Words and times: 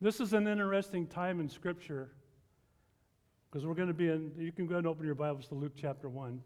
This 0.00 0.20
is 0.20 0.32
an 0.32 0.46
interesting 0.46 1.08
time 1.08 1.40
in 1.40 1.48
Scripture 1.48 2.12
because 3.50 3.66
we're 3.66 3.74
going 3.74 3.88
to 3.88 3.94
be 3.94 4.08
in, 4.08 4.30
you 4.38 4.52
can 4.52 4.68
go 4.68 4.76
and 4.76 4.86
open 4.86 5.04
your 5.04 5.16
Bibles 5.16 5.48
to 5.48 5.56
Luke 5.56 5.72
chapter 5.76 6.08
1. 6.08 6.40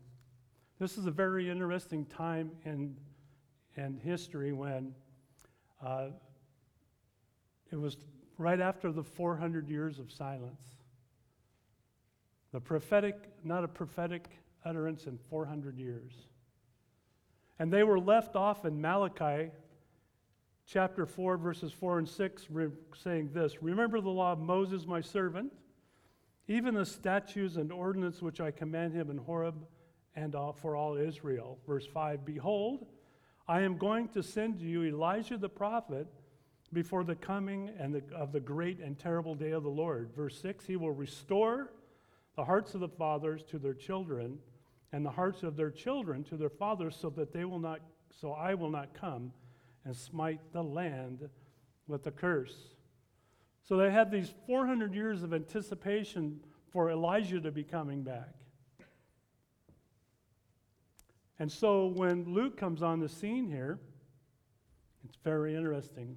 This 0.79 0.97
is 0.97 1.05
a 1.05 1.11
very 1.11 1.51
interesting 1.51 2.07
time 2.07 2.51
in, 2.65 2.97
in 3.77 3.99
history 3.99 4.55
when 4.55 4.95
uh, 5.85 6.07
it 7.71 7.77
was 7.77 7.99
right 8.39 8.59
after 8.59 8.91
the 8.91 9.03
400 9.03 9.69
years 9.69 9.99
of 9.99 10.11
silence. 10.11 10.65
The 12.53 12.61
prophetic, 12.61 13.17
not 13.45 13.65
a 13.65 13.69
prophetic 13.69 14.31
utterance 14.65 15.05
in 15.05 15.19
400 15.29 15.77
years. 15.77 16.13
And 17.59 17.71
they 17.71 17.83
were 17.83 18.01
left 18.01 18.35
off 18.35 18.65
in 18.65 18.81
Malachi 18.81 19.51
chapter 20.73 21.05
4, 21.05 21.37
verses 21.37 21.71
4 21.71 21.99
and 21.99 22.09
6, 22.09 22.47
re- 22.51 22.69
saying 22.97 23.29
this 23.35 23.63
Remember 23.63 24.01
the 24.01 24.09
law 24.09 24.33
of 24.33 24.39
Moses, 24.39 24.87
my 24.87 25.03
servant, 25.03 25.53
even 26.49 26.75
the 26.75 26.87
statutes 26.87 27.57
and 27.57 27.71
ordinance 27.71 28.23
which 28.23 28.41
I 28.41 28.51
command 28.51 28.95
him 28.95 29.11
in 29.11 29.19
Horeb 29.19 29.67
and 30.17 30.35
all, 30.35 30.55
for 30.55 30.75
all 30.75 30.97
Israel. 30.97 31.59
Verse 31.67 31.87
5 31.87 32.25
Behold, 32.25 32.87
I 33.47 33.61
am 33.61 33.77
going 33.77 34.09
to 34.09 34.23
send 34.23 34.61
to 34.61 34.65
you 34.65 34.85
Elijah 34.85 35.37
the 35.37 35.49
prophet 35.49 36.07
before 36.73 37.05
the 37.05 37.17
coming 37.17 37.71
and 37.79 37.95
the, 37.95 38.03
of 38.15 38.33
the 38.33 38.41
great 38.41 38.81
and 38.81 38.99
terrible 38.99 39.35
day 39.35 39.51
of 39.51 39.65
the 39.65 39.69
Lord. 39.69 40.11
Verse 40.17 40.41
6 40.41 40.65
He 40.65 40.77
will 40.77 40.93
restore 40.93 41.75
the 42.35 42.47
hearts 42.47 42.73
of 42.73 42.81
the 42.81 42.89
fathers 42.89 43.43
to 43.51 43.59
their 43.59 43.75
children, 43.75 44.39
and 44.91 45.05
the 45.05 45.11
hearts 45.11 45.43
of 45.43 45.55
their 45.55 45.71
children 45.71 46.25
to 46.25 46.39
their 46.39 46.49
fathers, 46.49 46.97
so 46.99 47.11
that 47.11 47.31
they 47.31 47.45
will 47.45 47.59
not, 47.59 47.81
so 48.11 48.33
I 48.33 48.55
will 48.55 48.71
not 48.71 48.95
come 48.95 49.33
and 49.85 49.97
smite 49.97 50.41
the 50.53 50.63
land 50.63 51.29
with 51.87 52.07
a 52.07 52.11
curse. 52.11 52.55
So 53.63 53.77
they 53.77 53.91
had 53.91 54.11
these 54.11 54.33
400 54.47 54.95
years 54.95 55.23
of 55.23 55.33
anticipation 55.33 56.41
for 56.71 56.91
Elijah 56.91 57.41
to 57.41 57.51
be 57.51 57.65
coming 57.65 58.03
back. 58.03 58.35
And 61.39 61.51
so 61.51 61.87
when 61.87 62.33
Luke 62.33 62.57
comes 62.57 62.83
on 62.83 63.01
the 63.01 63.09
scene 63.09 63.49
here, 63.49 63.79
it's 65.05 65.17
very 65.25 65.55
interesting. 65.57 66.17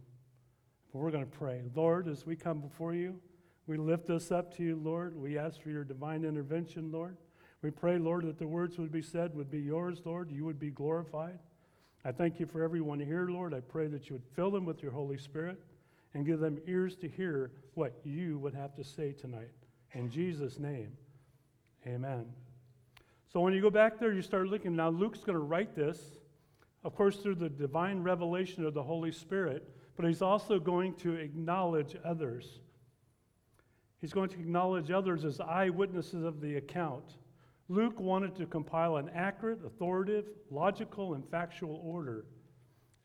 But 0.91 0.99
we're 0.99 1.11
going 1.11 1.25
to 1.25 1.37
pray. 1.37 1.63
Lord, 1.75 2.07
as 2.07 2.25
we 2.25 2.35
come 2.35 2.59
before 2.61 2.93
you, 2.93 3.19
we 3.67 3.77
lift 3.77 4.07
this 4.07 4.31
up 4.31 4.55
to 4.57 4.63
you, 4.63 4.75
Lord. 4.75 5.15
We 5.19 5.37
ask 5.37 5.59
for 5.59 5.69
your 5.69 5.83
divine 5.83 6.23
intervention, 6.23 6.91
Lord. 6.91 7.17
We 7.61 7.71
pray, 7.71 7.97
Lord, 7.97 8.25
that 8.25 8.37
the 8.37 8.47
words 8.47 8.77
would 8.77 8.91
be 8.91 9.01
said 9.01 9.35
would 9.35 9.49
be 9.49 9.59
yours, 9.59 10.01
Lord. 10.05 10.31
You 10.31 10.45
would 10.45 10.59
be 10.59 10.69
glorified. 10.69 11.39
I 12.07 12.11
thank 12.11 12.39
you 12.39 12.45
for 12.45 12.61
everyone 12.61 12.99
here, 12.99 13.27
Lord. 13.27 13.51
I 13.51 13.61
pray 13.61 13.87
that 13.87 14.07
you 14.07 14.13
would 14.13 14.35
fill 14.35 14.51
them 14.51 14.63
with 14.63 14.83
your 14.83 14.91
Holy 14.91 15.17
Spirit 15.17 15.59
and 16.13 16.23
give 16.23 16.39
them 16.39 16.59
ears 16.67 16.95
to 16.97 17.09
hear 17.09 17.51
what 17.73 17.99
you 18.03 18.37
would 18.37 18.53
have 18.53 18.75
to 18.75 18.83
say 18.83 19.11
tonight. 19.11 19.49
In 19.93 20.11
Jesus' 20.11 20.59
name, 20.59 20.91
amen. 21.87 22.27
So 23.33 23.39
when 23.39 23.53
you 23.53 23.61
go 23.61 23.71
back 23.71 23.97
there, 23.99 24.13
you 24.13 24.21
start 24.21 24.47
looking. 24.47 24.75
Now, 24.75 24.89
Luke's 24.89 25.21
going 25.21 25.37
to 25.37 25.43
write 25.43 25.75
this, 25.75 25.99
of 26.83 26.95
course, 26.95 27.17
through 27.17 27.35
the 27.35 27.49
divine 27.49 28.03
revelation 28.03 28.63
of 28.65 28.75
the 28.75 28.83
Holy 28.83 29.11
Spirit, 29.11 29.67
but 29.97 30.05
he's 30.05 30.21
also 30.21 30.59
going 30.59 30.93
to 30.97 31.15
acknowledge 31.15 31.95
others. 32.05 32.59
He's 33.99 34.13
going 34.13 34.29
to 34.29 34.39
acknowledge 34.39 34.91
others 34.91 35.25
as 35.25 35.39
eyewitnesses 35.39 36.23
of 36.23 36.39
the 36.39 36.57
account. 36.57 37.15
Luke 37.67 37.99
wanted 37.99 38.35
to 38.35 38.45
compile 38.45 38.97
an 38.97 39.09
accurate, 39.13 39.59
authoritative, 39.65 40.25
logical, 40.51 41.15
and 41.15 41.27
factual 41.29 41.81
order. 41.83 42.25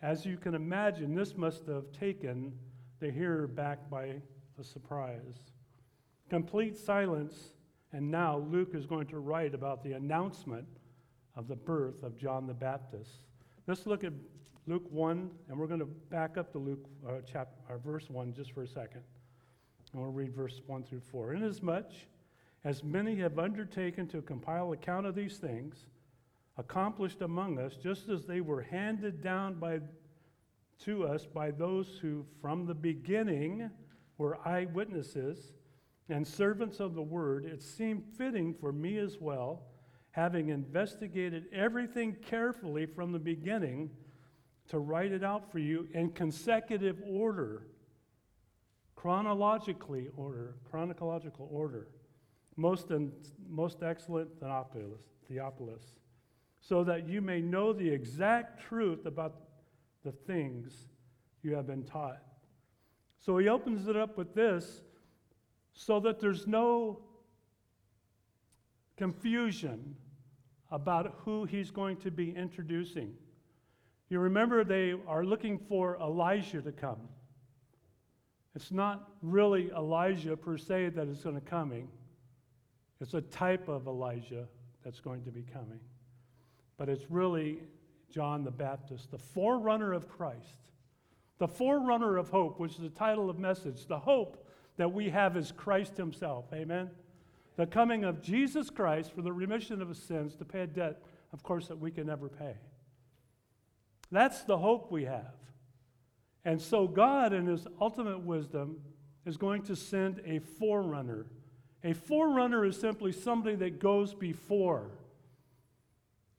As 0.02 0.26
you 0.26 0.36
can 0.36 0.54
imagine, 0.54 1.14
this 1.14 1.36
must 1.36 1.66
have 1.66 1.90
taken 1.92 2.52
the 3.00 3.10
hearer 3.10 3.46
back 3.46 3.88
by 3.88 4.20
a 4.58 4.64
surprise. 4.64 5.34
Complete 6.28 6.76
silence, 6.76 7.54
and 7.92 8.10
now 8.10 8.38
Luke 8.50 8.74
is 8.74 8.86
going 8.86 9.06
to 9.08 9.18
write 9.18 9.54
about 9.54 9.82
the 9.82 9.92
announcement 9.92 10.66
of 11.34 11.48
the 11.48 11.56
birth 11.56 12.02
of 12.02 12.16
John 12.16 12.46
the 12.46 12.54
Baptist. 12.54 13.24
Let's 13.66 13.86
look 13.86 14.04
at 14.04 14.12
Luke 14.66 14.84
1, 14.90 15.30
and 15.48 15.58
we're 15.58 15.66
going 15.66 15.80
to 15.80 15.86
back 15.86 16.36
up 16.36 16.52
to 16.52 16.58
Luke 16.58 16.86
uh, 17.08 17.12
chapter, 17.26 17.56
or 17.68 17.78
verse 17.78 18.10
1 18.10 18.34
just 18.34 18.52
for 18.52 18.62
a 18.62 18.68
second. 18.68 19.02
And 19.92 20.02
we'll 20.02 20.12
read 20.12 20.34
verse 20.34 20.60
1 20.66 20.84
through 20.84 21.00
4. 21.00 21.34
Inasmuch 21.34 21.90
as 22.64 22.84
many 22.84 23.16
have 23.16 23.38
undertaken 23.38 24.06
to 24.08 24.20
compile 24.20 24.72
account 24.72 25.06
of 25.06 25.14
these 25.14 25.38
things, 25.38 25.86
accomplished 26.58 27.22
among 27.22 27.58
us, 27.58 27.76
just 27.76 28.08
as 28.08 28.26
they 28.26 28.40
were 28.40 28.62
handed 28.62 29.22
down 29.22 29.54
by, 29.54 29.80
to 30.84 31.06
us 31.06 31.26
by 31.26 31.50
those 31.50 31.98
who 32.02 32.24
from 32.40 32.66
the 32.66 32.74
beginning 32.74 33.70
were 34.18 34.38
eyewitnesses 34.46 35.52
and 36.10 36.26
servants 36.26 36.80
of 36.80 36.94
the 36.94 37.02
word, 37.02 37.46
it 37.46 37.62
seemed 37.62 38.04
fitting 38.18 38.52
for 38.52 38.72
me 38.72 38.98
as 38.98 39.16
well, 39.18 39.62
having 40.10 40.48
investigated 40.48 41.44
everything 41.52 42.14
carefully 42.26 42.84
from 42.84 43.12
the 43.12 43.18
beginning, 43.18 43.88
to 44.68 44.78
write 44.78 45.12
it 45.12 45.24
out 45.24 45.50
for 45.50 45.58
you 45.58 45.88
in 45.94 46.10
consecutive 46.10 47.00
order, 47.04 47.66
chronologically 48.94 50.08
order, 50.16 50.56
chronological 50.70 51.48
order 51.50 51.88
most, 52.56 52.90
most 53.48 53.82
excellent 53.82 54.28
Theophilus, 55.28 55.82
so 56.60 56.84
that 56.84 57.08
you 57.08 57.20
may 57.20 57.40
know 57.40 57.72
the 57.72 57.88
exact 57.88 58.62
truth 58.62 59.06
about 59.06 59.34
the 60.04 60.12
things 60.12 60.88
you 61.42 61.54
have 61.54 61.66
been 61.66 61.84
taught. 61.84 62.22
So 63.18 63.38
he 63.38 63.48
opens 63.48 63.86
it 63.86 63.96
up 63.96 64.16
with 64.16 64.34
this 64.34 64.82
so 65.72 66.00
that 66.00 66.20
there's 66.20 66.46
no 66.46 67.00
confusion 68.96 69.96
about 70.70 71.14
who 71.24 71.44
he's 71.44 71.70
going 71.70 71.96
to 71.98 72.10
be 72.10 72.34
introducing. 72.36 73.12
You 74.08 74.18
remember 74.18 74.64
they 74.64 74.94
are 75.06 75.24
looking 75.24 75.58
for 75.58 75.96
Elijah 76.00 76.60
to 76.62 76.72
come. 76.72 77.08
It's 78.54 78.72
not 78.72 79.08
really 79.22 79.70
Elijah 79.70 80.36
per 80.36 80.58
se 80.58 80.90
that 80.90 81.06
is 81.08 81.18
going 81.20 81.36
to 81.36 81.40
coming. 81.40 81.88
It's 83.00 83.14
a 83.14 83.20
type 83.20 83.68
of 83.68 83.86
Elijah 83.86 84.46
that's 84.84 85.00
going 85.00 85.24
to 85.24 85.30
be 85.30 85.42
coming. 85.42 85.80
But 86.76 86.88
it's 86.88 87.10
really 87.10 87.62
John 88.10 88.44
the 88.44 88.50
Baptist, 88.50 89.10
the 89.10 89.18
forerunner 89.18 89.92
of 89.92 90.08
Christ, 90.08 90.56
the 91.38 91.48
forerunner 91.48 92.16
of 92.16 92.28
hope, 92.28 92.58
which 92.58 92.72
is 92.72 92.78
the 92.78 92.90
title 92.90 93.30
of 93.30 93.38
message. 93.38 93.86
The 93.86 93.98
hope 93.98 94.46
that 94.76 94.92
we 94.92 95.08
have 95.10 95.36
is 95.36 95.52
Christ 95.52 95.96
Himself. 95.96 96.46
Amen? 96.52 96.90
The 97.56 97.66
coming 97.66 98.04
of 98.04 98.22
Jesus 98.22 98.70
Christ 98.70 99.12
for 99.12 99.22
the 99.22 99.32
remission 99.32 99.82
of 99.82 99.88
his 99.88 100.02
sins 100.02 100.34
to 100.36 100.44
pay 100.44 100.62
a 100.62 100.66
debt, 100.66 101.02
of 101.32 101.42
course, 101.42 101.68
that 101.68 101.78
we 101.78 101.90
can 101.90 102.06
never 102.06 102.28
pay. 102.28 102.54
That's 104.10 104.42
the 104.42 104.58
hope 104.58 104.90
we 104.90 105.04
have. 105.04 105.34
And 106.44 106.60
so 106.60 106.88
God, 106.88 107.32
in 107.32 107.46
His 107.46 107.66
ultimate 107.80 108.20
wisdom, 108.20 108.80
is 109.26 109.36
going 109.36 109.62
to 109.62 109.76
send 109.76 110.20
a 110.24 110.38
forerunner 110.38 111.26
a 111.82 111.94
forerunner 111.94 112.64
is 112.64 112.78
simply 112.78 113.12
somebody 113.12 113.56
that 113.56 113.80
goes 113.80 114.14
before 114.14 114.90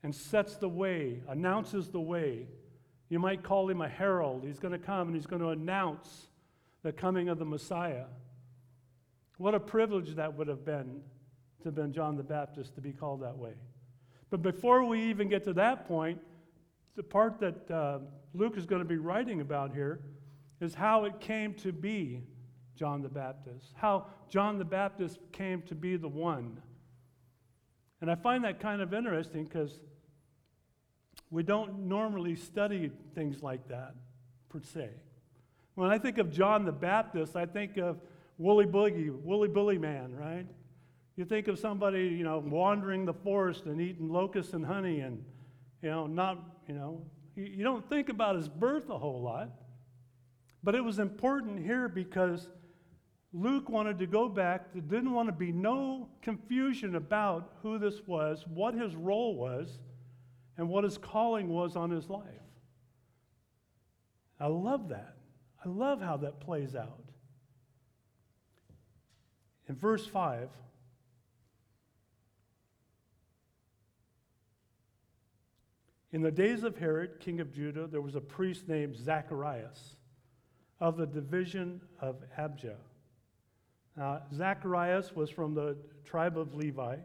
and 0.02 0.14
sets 0.14 0.56
the 0.56 0.68
way, 0.68 1.22
announces 1.28 1.88
the 1.88 2.00
way. 2.00 2.46
You 3.08 3.18
might 3.18 3.42
call 3.42 3.68
him 3.68 3.80
a 3.80 3.88
herald. 3.88 4.44
He's 4.44 4.58
going 4.58 4.72
to 4.72 4.78
come 4.78 5.08
and 5.08 5.16
he's 5.16 5.26
going 5.26 5.42
to 5.42 5.48
announce 5.48 6.28
the 6.82 6.92
coming 6.92 7.28
of 7.28 7.38
the 7.38 7.44
Messiah. 7.44 8.04
What 9.38 9.54
a 9.54 9.60
privilege 9.60 10.14
that 10.16 10.36
would 10.36 10.48
have 10.48 10.64
been 10.64 11.02
to 11.62 11.68
have 11.68 11.74
been 11.74 11.92
John 11.92 12.16
the 12.16 12.22
Baptist 12.22 12.74
to 12.74 12.80
be 12.80 12.92
called 12.92 13.22
that 13.22 13.36
way. 13.36 13.52
But 14.30 14.42
before 14.42 14.84
we 14.84 15.02
even 15.10 15.28
get 15.28 15.44
to 15.44 15.52
that 15.54 15.86
point, 15.86 16.20
the 16.96 17.02
part 17.02 17.38
that 17.40 17.70
uh, 17.70 17.98
Luke 18.34 18.56
is 18.56 18.66
going 18.66 18.82
to 18.82 18.88
be 18.88 18.96
writing 18.96 19.40
about 19.40 19.72
here 19.72 20.00
is 20.60 20.74
how 20.74 21.04
it 21.04 21.20
came 21.20 21.54
to 21.54 21.72
be 21.72 22.22
John 22.76 23.02
the 23.02 23.08
Baptist, 23.08 23.72
how 23.74 24.06
John 24.28 24.58
the 24.58 24.64
Baptist 24.64 25.18
came 25.32 25.62
to 25.62 25.74
be 25.74 25.96
the 25.96 26.08
one. 26.08 26.60
And 28.00 28.10
I 28.10 28.14
find 28.14 28.44
that 28.44 28.60
kind 28.60 28.82
of 28.82 28.92
interesting 28.92 29.44
because 29.44 29.80
we 31.30 31.42
don't 31.42 31.86
normally 31.86 32.34
study 32.36 32.90
things 33.14 33.42
like 33.42 33.68
that, 33.68 33.94
per 34.48 34.60
se. 34.60 34.90
When 35.74 35.90
I 35.90 35.98
think 35.98 36.18
of 36.18 36.30
John 36.30 36.64
the 36.64 36.72
Baptist, 36.72 37.36
I 37.36 37.46
think 37.46 37.76
of 37.78 38.00
Woolly 38.38 38.66
Boogie, 38.66 39.10
Woolly 39.10 39.48
Billy 39.48 39.78
Man, 39.78 40.14
right? 40.14 40.46
You 41.16 41.24
think 41.24 41.48
of 41.48 41.58
somebody, 41.58 42.08
you 42.08 42.24
know, 42.24 42.38
wandering 42.38 43.04
the 43.04 43.12
forest 43.12 43.66
and 43.66 43.80
eating 43.80 44.08
locusts 44.08 44.54
and 44.54 44.64
honey 44.64 45.00
and, 45.00 45.24
you 45.82 45.90
know, 45.90 46.06
not, 46.06 46.38
you 46.66 46.74
know, 46.74 47.02
you 47.36 47.64
don't 47.64 47.88
think 47.88 48.08
about 48.08 48.36
his 48.36 48.48
birth 48.48 48.90
a 48.90 48.98
whole 48.98 49.22
lot. 49.22 49.50
But 50.62 50.74
it 50.74 50.82
was 50.82 50.98
important 50.98 51.64
here 51.64 51.88
because 51.88 52.48
Luke 53.32 53.68
wanted 53.68 53.98
to 53.98 54.06
go 54.06 54.28
back. 54.28 54.72
There 54.72 54.82
didn't 54.82 55.12
want 55.12 55.28
to 55.28 55.32
be 55.32 55.52
no 55.52 56.08
confusion 56.20 56.96
about 56.96 57.54
who 57.62 57.78
this 57.78 58.06
was, 58.06 58.44
what 58.46 58.74
his 58.74 58.94
role 58.94 59.36
was, 59.36 59.78
and 60.58 60.68
what 60.68 60.84
his 60.84 60.98
calling 60.98 61.48
was 61.48 61.74
on 61.74 61.90
his 61.90 62.10
life. 62.10 62.26
I 64.38 64.46
love 64.46 64.90
that. 64.90 65.16
I 65.64 65.68
love 65.68 66.00
how 66.02 66.16
that 66.18 66.40
plays 66.40 66.74
out. 66.74 66.98
in 69.68 69.76
verse 69.76 70.04
5, 70.06 70.50
in 76.10 76.20
the 76.20 76.30
days 76.30 76.64
of 76.64 76.76
Herod, 76.76 77.20
king 77.20 77.40
of 77.40 77.54
Judah, 77.54 77.86
there 77.86 78.02
was 78.02 78.16
a 78.16 78.20
priest 78.20 78.68
named 78.68 78.96
Zacharias 78.96 79.96
of 80.80 80.96
the 80.96 81.06
division 81.06 81.80
of 82.00 82.16
Abijah. 82.36 82.76
Now, 83.96 84.22
Zacharias 84.34 85.14
was 85.14 85.30
from 85.30 85.54
the 85.54 85.76
tribe 86.04 86.38
of 86.38 86.54
Levi 86.54 86.96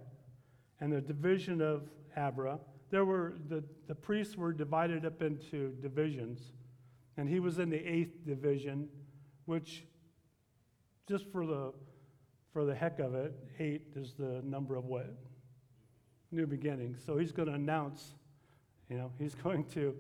and 0.80 0.92
the 0.92 1.02
division 1.02 1.62
of 1.62 1.90
Abra. 2.16 2.60
There 2.90 3.04
were, 3.04 3.36
the, 3.50 3.64
the 3.88 3.96
priests 3.96 4.38
were 4.38 4.54
divided 4.54 5.06
up 5.06 5.22
into 5.22 5.74
divisions, 5.82 6.54
and 7.18 7.28
he 7.28 7.40
was 7.40 7.60
in 7.60 7.70
the 7.70 7.78
eighth 7.78 8.26
division, 8.26 8.88
which, 9.46 9.86
just 11.08 11.26
for 11.32 11.46
the, 11.46 11.74
for 12.54 12.64
the 12.64 12.74
heck 12.74 13.00
of 13.00 13.16
it, 13.16 13.34
eight 13.60 13.82
is 13.96 14.14
the 14.18 14.42
number 14.44 14.76
of 14.76 14.86
what? 14.86 15.14
New 16.32 16.48
beginnings. 16.48 17.02
So 17.06 17.18
he's 17.18 17.34
going 17.34 17.50
to 17.50 17.56
announce, 17.56 18.14
you 18.90 18.98
know, 18.98 19.12
he's 19.20 19.36
going 19.44 19.66
to, 19.72 19.94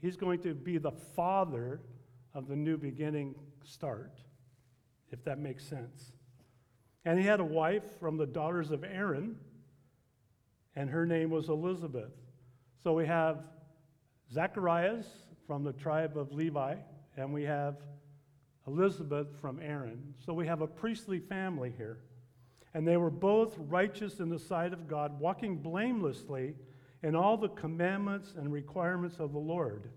he's 0.00 0.16
going 0.16 0.40
to 0.42 0.54
be 0.54 0.78
the 0.78 0.92
father 0.92 1.80
of 2.32 2.46
the 2.46 2.56
new 2.56 2.76
beginning 2.76 3.34
start, 3.64 4.20
if 5.10 5.24
that 5.24 5.40
makes 5.40 5.64
sense. 5.64 6.12
And 7.04 7.18
he 7.18 7.24
had 7.24 7.40
a 7.40 7.44
wife 7.44 7.84
from 8.00 8.16
the 8.16 8.26
daughters 8.26 8.70
of 8.70 8.84
Aaron, 8.84 9.36
and 10.76 10.90
her 10.90 11.06
name 11.06 11.30
was 11.30 11.48
Elizabeth. 11.48 12.12
So 12.82 12.92
we 12.92 13.06
have 13.06 13.44
Zacharias 14.32 15.06
from 15.46 15.64
the 15.64 15.72
tribe 15.72 16.16
of 16.16 16.32
Levi, 16.32 16.76
and 17.16 17.32
we 17.32 17.44
have 17.44 17.76
Elizabeth 18.66 19.28
from 19.40 19.60
Aaron. 19.62 20.14
So 20.24 20.34
we 20.34 20.46
have 20.46 20.60
a 20.60 20.66
priestly 20.66 21.18
family 21.18 21.72
here. 21.76 22.00
And 22.74 22.86
they 22.86 22.96
were 22.98 23.10
both 23.10 23.56
righteous 23.58 24.20
in 24.20 24.28
the 24.28 24.38
sight 24.38 24.72
of 24.72 24.86
God, 24.86 25.18
walking 25.18 25.56
blamelessly 25.56 26.54
in 27.02 27.16
all 27.16 27.36
the 27.36 27.48
commandments 27.48 28.34
and 28.36 28.52
requirements 28.52 29.18
of 29.18 29.32
the 29.32 29.38
Lord. 29.38 29.90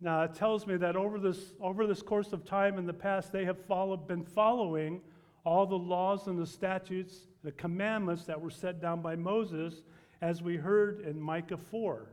Now, 0.00 0.22
it 0.22 0.34
tells 0.34 0.66
me 0.66 0.76
that 0.76 0.96
over 0.96 1.18
this, 1.18 1.54
over 1.60 1.86
this 1.86 2.02
course 2.02 2.32
of 2.32 2.44
time 2.44 2.78
in 2.78 2.86
the 2.86 2.92
past, 2.92 3.32
they 3.32 3.44
have 3.46 3.58
followed, 3.66 4.06
been 4.06 4.24
following 4.24 5.00
all 5.48 5.64
the 5.64 5.78
laws 5.78 6.26
and 6.26 6.38
the 6.38 6.46
statutes, 6.46 7.26
the 7.42 7.52
commandments 7.52 8.24
that 8.24 8.38
were 8.38 8.50
set 8.50 8.82
down 8.82 9.00
by 9.00 9.16
Moses, 9.16 9.82
as 10.20 10.42
we 10.42 10.56
heard 10.56 11.00
in 11.00 11.18
Micah 11.18 11.56
4. 11.56 12.12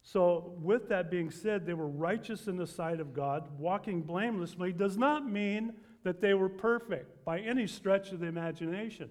So, 0.00 0.54
with 0.62 0.88
that 0.88 1.10
being 1.10 1.30
said, 1.30 1.66
they 1.66 1.74
were 1.74 1.88
righteous 1.88 2.46
in 2.46 2.56
the 2.56 2.66
sight 2.66 3.00
of 3.00 3.12
God, 3.12 3.58
walking 3.58 4.00
blamelessly, 4.00 4.72
does 4.72 4.96
not 4.96 5.30
mean 5.30 5.74
that 6.04 6.22
they 6.22 6.32
were 6.32 6.48
perfect 6.48 7.22
by 7.26 7.40
any 7.40 7.66
stretch 7.66 8.12
of 8.12 8.20
the 8.20 8.26
imagination. 8.26 9.10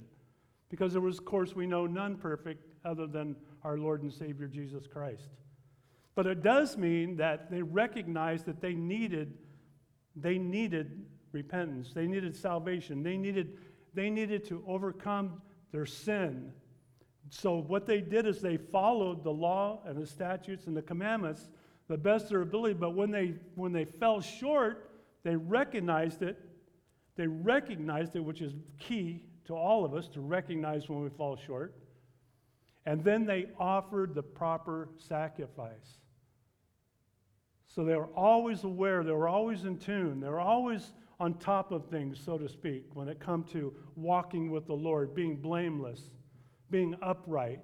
Because 0.70 0.94
there 0.94 1.02
was, 1.02 1.20
of 1.20 1.26
course, 1.26 1.56
we 1.56 1.68
know 1.68 1.86
none 1.86 2.16
perfect 2.16 2.66
other 2.84 3.06
than 3.06 3.36
our 3.64 3.78
Lord 3.78 4.02
and 4.02 4.12
Savior 4.12 4.48
Jesus 4.48 4.88
Christ. 4.88 5.30
But 6.16 6.26
it 6.26 6.42
does 6.42 6.76
mean 6.76 7.18
that 7.18 7.52
they 7.52 7.62
recognized 7.62 8.46
that 8.46 8.62
they 8.62 8.74
needed, 8.74 9.38
they 10.16 10.40
needed 10.40 11.06
repentance. 11.36 11.92
They 11.94 12.08
needed 12.08 12.36
salvation. 12.36 13.04
They 13.04 13.18
needed, 13.18 13.58
they 13.94 14.10
needed 14.10 14.46
to 14.46 14.64
overcome 14.68 15.42
their 15.72 15.86
sin. 15.86 16.52
So 17.30 17.58
what 17.58 17.86
they 17.86 18.02
did 18.02 18.26
is 18.26 18.40
they 18.40 18.58
followed 18.58 19.24
the 19.24 19.32
law 19.32 19.82
and 19.86 20.02
the 20.02 20.08
statutes 20.08 20.68
and 20.68 20.76
the 20.76 20.82
commandments 20.82 21.50
the 21.88 21.98
best 21.98 22.26
of 22.26 22.30
their 22.32 22.42
ability. 22.42 22.74
But 22.74 22.96
when 22.96 23.12
they 23.12 23.36
when 23.56 23.72
they 23.72 23.86
fell 23.86 24.22
short, 24.22 24.90
they 25.24 25.36
recognized 25.36 26.22
it. 26.24 26.40
They 27.16 27.28
recognized 27.28 28.16
it, 28.16 28.22
which 28.22 28.42
is 28.42 28.54
key 28.80 29.24
to 29.46 29.54
all 29.54 29.86
of 29.86 29.94
us 29.94 30.08
to 30.10 30.22
recognize 30.22 30.90
when 30.90 31.04
we 31.04 31.10
fall 31.10 31.36
short. 31.36 31.76
And 32.86 33.04
then 33.04 33.26
they 33.26 33.48
offered 33.60 34.16
the 34.16 34.24
proper 34.24 34.90
sacrifice. 34.98 36.00
So 37.68 37.84
they 37.84 37.96
were 37.96 38.14
always 38.16 38.64
aware, 38.64 39.04
they 39.04 39.12
were 39.12 39.28
always 39.28 39.66
in 39.66 39.78
tune, 39.78 40.20
they 40.20 40.30
were 40.30 40.40
always 40.40 40.94
on 41.20 41.36
top 41.36 41.72
of 41.72 41.88
things, 41.88 42.20
so 42.24 42.38
to 42.38 42.50
speak, 42.50 42.86
when 42.94 43.08
it 43.08 43.20
come 43.20 43.44
to 43.44 43.74
walking 43.96 44.52
with 44.52 44.68
the 44.68 44.74
Lord, 44.74 45.16
being 45.16 45.38
blameless, 45.38 46.02
being 46.70 46.96
upright. 47.02 47.64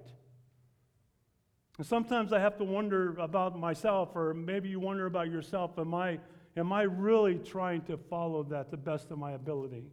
And 1.78 1.86
sometimes 1.86 2.32
I 2.32 2.38
have 2.38 2.56
to 2.58 2.64
wonder 2.64 3.16
about 3.18 3.58
myself, 3.58 4.10
or 4.14 4.34
maybe 4.34 4.68
you 4.68 4.80
wonder 4.80 5.06
about 5.06 5.30
yourself. 5.30 5.78
Am 5.78 5.94
I, 5.94 6.18
am 6.56 6.72
I 6.72 6.82
really 6.82 7.36
trying 7.36 7.82
to 7.82 7.96
follow 7.96 8.42
that 8.44 8.70
the 8.70 8.76
best 8.76 9.10
of 9.10 9.18
my 9.18 9.32
ability? 9.32 9.84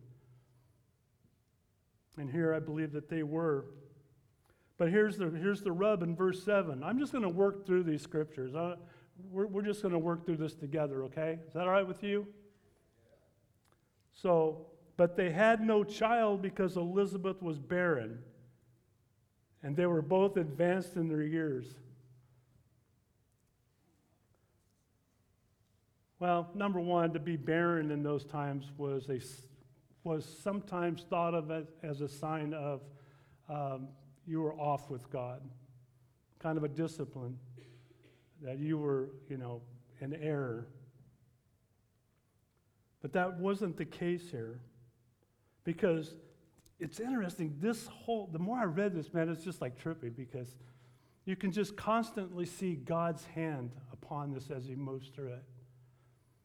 And 2.18 2.30
here 2.30 2.54
I 2.54 2.60
believe 2.60 2.92
that 2.94 3.10
they 3.10 3.24
were. 3.24 3.66
But 4.78 4.90
here's 4.90 5.18
the, 5.18 5.30
here's 5.30 5.62
the 5.62 5.72
rub 5.72 6.04
in 6.04 6.16
verse 6.16 6.44
7. 6.44 6.84
I'm 6.84 7.00
just 7.00 7.12
going 7.12 7.24
to 7.24 7.30
work 7.30 7.66
through 7.66 7.84
these 7.84 8.02
scriptures. 8.02 8.56
I, 8.56 8.76
we're, 9.30 9.48
we're 9.48 9.62
just 9.62 9.82
going 9.82 9.94
to 9.94 10.00
work 10.00 10.26
through 10.26 10.38
this 10.38 10.54
together, 10.54 11.04
okay? 11.06 11.40
Is 11.48 11.54
that 11.54 11.64
all 11.64 11.70
right 11.70 11.88
with 11.88 12.04
you? 12.04 12.28
So, 14.22 14.66
but 14.98 15.16
they 15.16 15.32
had 15.32 15.62
no 15.62 15.84
child 15.84 16.42
because 16.42 16.76
Elizabeth 16.76 17.42
was 17.42 17.58
barren, 17.58 18.20
and 19.64 19.76
they 19.76 19.86
were 19.86 20.02
both 20.02 20.36
advanced 20.36 20.96
in 20.96 21.08
their 21.08 21.24
years. 21.24 21.66
Well, 26.20 26.50
number 26.54 26.82
one, 26.82 27.14
to 27.14 27.20
be 27.20 27.38
barren 27.38 27.92
in 27.92 28.04
those 28.04 28.26
times 28.26 28.72
was, 28.78 29.10
a, 29.10 29.22
was 30.04 30.26
sometimes 30.26 31.06
thought 31.10 31.34
of 31.34 31.50
as, 31.50 31.68
as 31.82 32.02
a 32.02 32.10
sign 32.10 32.54
of 32.54 32.82
um, 33.48 33.88
you 34.28 34.42
were 34.42 34.54
off 34.56 34.90
with 34.90 35.10
God, 35.10 35.42
kind 36.40 36.58
of 36.58 36.66
a 36.66 36.68
discipline 36.68 37.38
that 38.42 38.60
you 38.60 38.78
were, 38.78 39.12
you 39.30 39.38
know, 39.38 39.62
in 40.02 40.14
error. 40.14 40.68
But 43.02 43.14
that 43.14 43.40
wasn't 43.40 43.78
the 43.78 43.86
case 43.86 44.30
here. 44.30 44.60
Because 45.64 46.16
it's 46.80 47.00
interesting, 47.00 47.56
this 47.60 47.88
whole, 47.88 48.30
the 48.32 48.40
more 48.40 48.58
I 48.58 48.66
read 48.66 48.96
this, 48.96 49.14
man, 49.14 49.30
it's 49.30 49.44
just 49.44 49.62
like 49.62 49.82
trippy 49.82 50.16
because 50.16 50.56
you 51.26 51.36
can 51.36 51.52
just 51.52 51.76
constantly 51.76 52.46
see 52.46 52.76
God's 52.76 53.26
hand 53.26 53.72
upon 53.92 54.34
this 54.34 54.50
as 54.50 54.66
he 54.66 54.76
moves 54.76 55.10
through 55.10 55.34
it. 55.34 55.44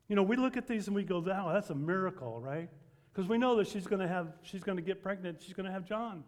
You 0.09 0.17
know, 0.17 0.23
we 0.23 0.37
look 0.37 0.57
at 0.57 0.67
these 0.67 0.87
and 0.87 0.95
we 0.95 1.05
go, 1.05 1.21
wow, 1.21 1.53
that's 1.53 1.71
a 1.71 1.75
miracle, 1.75 2.41
right? 2.41 2.69
Because 3.13 3.29
we 3.29 3.39
know 3.39 3.57
that 3.57 3.69
she's 3.69 3.87
going 3.87 4.01
to 4.01 4.09
have, 4.09 4.33
she's 4.43 4.63
going 4.63 4.77
to 4.77 4.83
get 4.83 5.03
pregnant, 5.03 5.41
she's 5.43 5.55
going 5.55 5.67
to 5.67 5.73
have 5.73 5.87
John 5.87 6.25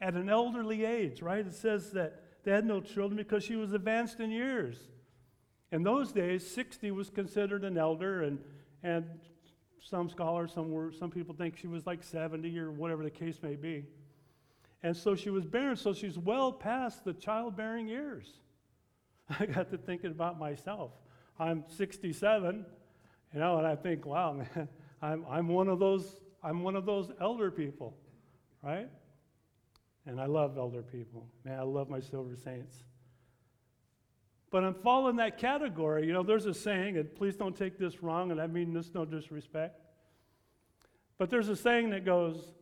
at 0.00 0.14
an 0.14 0.28
elderly 0.28 0.84
age, 0.84 1.20
right? 1.20 1.46
It 1.46 1.54
says 1.54 1.90
that 1.90 2.22
they 2.44 2.52
had 2.52 2.64
no 2.64 2.80
children 2.80 3.16
because 3.16 3.44
she 3.44 3.56
was 3.56 3.72
advanced 3.72 4.20
in 4.20 4.30
years. 4.30 4.78
In 5.72 5.82
those 5.82 6.10
days, 6.10 6.46
60 6.50 6.90
was 6.90 7.10
considered 7.10 7.64
an 7.64 7.76
elder, 7.76 8.22
and, 8.22 8.38
and 8.82 9.04
some 9.82 10.08
scholars, 10.08 10.52
some, 10.54 10.70
were, 10.70 10.92
some 10.92 11.10
people 11.10 11.34
think 11.34 11.56
she 11.56 11.66
was 11.66 11.86
like 11.86 12.02
70 12.02 12.58
or 12.58 12.70
whatever 12.70 13.02
the 13.02 13.10
case 13.10 13.38
may 13.42 13.56
be. 13.56 13.84
And 14.82 14.96
so 14.96 15.14
she 15.14 15.30
was 15.30 15.44
barren, 15.44 15.76
so 15.76 15.92
she's 15.92 16.18
well 16.18 16.52
past 16.52 17.04
the 17.04 17.12
childbearing 17.12 17.88
years. 17.88 18.26
I 19.40 19.46
got 19.46 19.70
to 19.70 19.78
thinking 19.78 20.10
about 20.10 20.38
myself. 20.38 20.92
I'm 21.38 21.64
67, 21.68 22.64
you 23.34 23.40
know, 23.40 23.58
and 23.58 23.66
I 23.66 23.76
think, 23.76 24.06
wow, 24.06 24.32
man, 24.56 24.68
I'm, 25.02 25.24
I'm 25.28 25.48
one 25.48 25.68
of 25.68 25.78
those, 25.78 26.20
I'm 26.42 26.62
one 26.62 26.76
of 26.76 26.86
those 26.86 27.10
elder 27.20 27.50
people, 27.50 27.96
right? 28.62 28.88
And 30.06 30.20
I 30.20 30.26
love 30.26 30.56
elder 30.56 30.82
people. 30.82 31.26
Man, 31.44 31.58
I 31.58 31.62
love 31.62 31.88
my 31.90 32.00
silver 32.00 32.36
saints. 32.36 32.84
But 34.50 34.64
I'm 34.64 34.74
following 34.74 35.16
that 35.16 35.38
category. 35.38 36.06
You 36.06 36.12
know, 36.12 36.22
there's 36.22 36.46
a 36.46 36.54
saying, 36.54 36.96
and 36.96 37.14
please 37.14 37.36
don't 37.36 37.56
take 37.56 37.78
this 37.78 38.02
wrong, 38.02 38.32
and 38.32 38.40
I 38.40 38.48
mean 38.48 38.72
this 38.72 38.92
no 38.92 39.04
disrespect. 39.04 39.80
But 41.18 41.30
there's 41.30 41.48
a 41.48 41.56
saying 41.56 41.90
that 41.90 42.04
goes, 42.04 42.52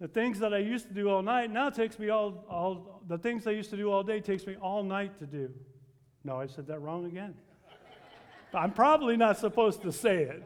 the 0.00 0.08
things 0.08 0.38
that 0.38 0.54
I 0.54 0.58
used 0.58 0.88
to 0.88 0.94
do 0.94 1.10
all 1.10 1.22
night 1.22 1.50
now 1.50 1.68
takes 1.68 1.98
me 1.98 2.08
all, 2.08 2.44
all 2.48 3.02
the 3.06 3.18
things 3.18 3.46
I 3.46 3.50
used 3.50 3.70
to 3.70 3.76
do 3.76 3.90
all 3.90 4.02
day 4.02 4.20
takes 4.20 4.46
me 4.46 4.56
all 4.56 4.82
night 4.82 5.18
to 5.18 5.26
do. 5.26 5.50
No, 6.24 6.40
I 6.40 6.46
said 6.46 6.66
that 6.68 6.80
wrong 6.80 7.06
again. 7.06 7.34
I'm 8.54 8.72
probably 8.72 9.16
not 9.16 9.38
supposed 9.38 9.82
to 9.82 9.92
say 9.92 10.22
it. 10.22 10.42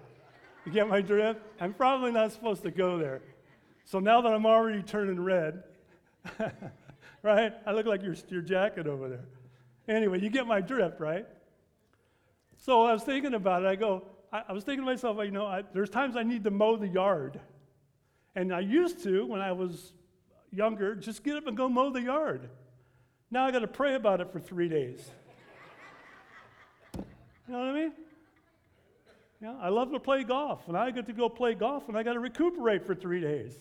You 0.65 0.73
get 0.73 0.89
my 0.89 1.01
drift? 1.01 1.41
I'm 1.61 1.75
probably 1.75 2.11
not 2.11 2.33
supposed 2.33 2.63
to 2.65 2.71
go 2.71 2.99
there. 2.99 3.23
So 3.85 4.01
now 4.01 4.21
that 4.21 4.33
I'm 4.33 4.47
already 4.47 4.83
turning 4.83 5.21
red, 5.21 5.63
right? 7.23 7.53
I 7.65 7.73
look 7.73 7.87
like 7.87 8.03
your, 8.03 8.17
your 8.29 8.43
jacket 8.43 8.89
over 8.89 9.09
there. 9.09 9.25
Anyway, 9.89 10.21
you 10.21 10.31
get 10.31 10.47
my 10.47 10.61
drift, 10.61 11.01
right? 11.01 11.27
So 12.57 12.85
I 12.85 12.93
was 12.93 13.03
thinking 13.03 13.35
about 13.35 13.63
it. 13.63 13.67
I 13.67 13.77
go, 13.77 14.05
I, 14.33 14.43
I 14.49 14.53
was 14.53 14.65
thinking 14.65 14.85
to 14.85 14.91
myself, 14.91 15.19
you 15.25 15.31
know, 15.31 15.47
I, 15.47 15.63
there's 15.73 15.91
times 15.91 16.17
I 16.17 16.23
need 16.23 16.45
to 16.45 16.51
mow 16.51 16.77
the 16.77 16.89
yard. 16.89 17.41
And 18.35 18.53
I 18.53 18.61
used 18.61 19.03
to, 19.05 19.25
when 19.27 19.41
I 19.41 19.53
was 19.53 19.93
younger, 20.53 20.95
just 20.95 21.23
get 21.23 21.37
up 21.37 21.47
and 21.47 21.57
go 21.57 21.69
mow 21.69 21.91
the 21.91 22.03
yard. 22.03 22.49
Now 23.31 23.47
I 23.47 23.51
got 23.51 23.61
to 23.61 23.69
pray 23.69 23.95
about 23.95 24.21
it 24.21 24.33
for 24.33 24.41
three 24.41 24.69
days. 24.69 25.11
You 26.95 27.03
know 27.53 27.59
what 27.59 27.69
I 27.69 27.73
mean? 27.73 27.93
Yeah, 29.41 29.55
I 29.61 29.69
love 29.69 29.93
to 29.93 30.01
play 30.01 30.25
golf, 30.25 30.67
and 30.67 30.77
I 30.77 30.91
get 30.91 31.07
to 31.07 31.13
go 31.13 31.29
play 31.29 31.55
golf, 31.55 31.89
and 31.89 31.97
I 31.97 32.03
got 32.03 32.15
to 32.15 32.21
recuperate 32.21 32.87
for 32.87 32.95
three 32.95 33.21
days. 33.21 33.55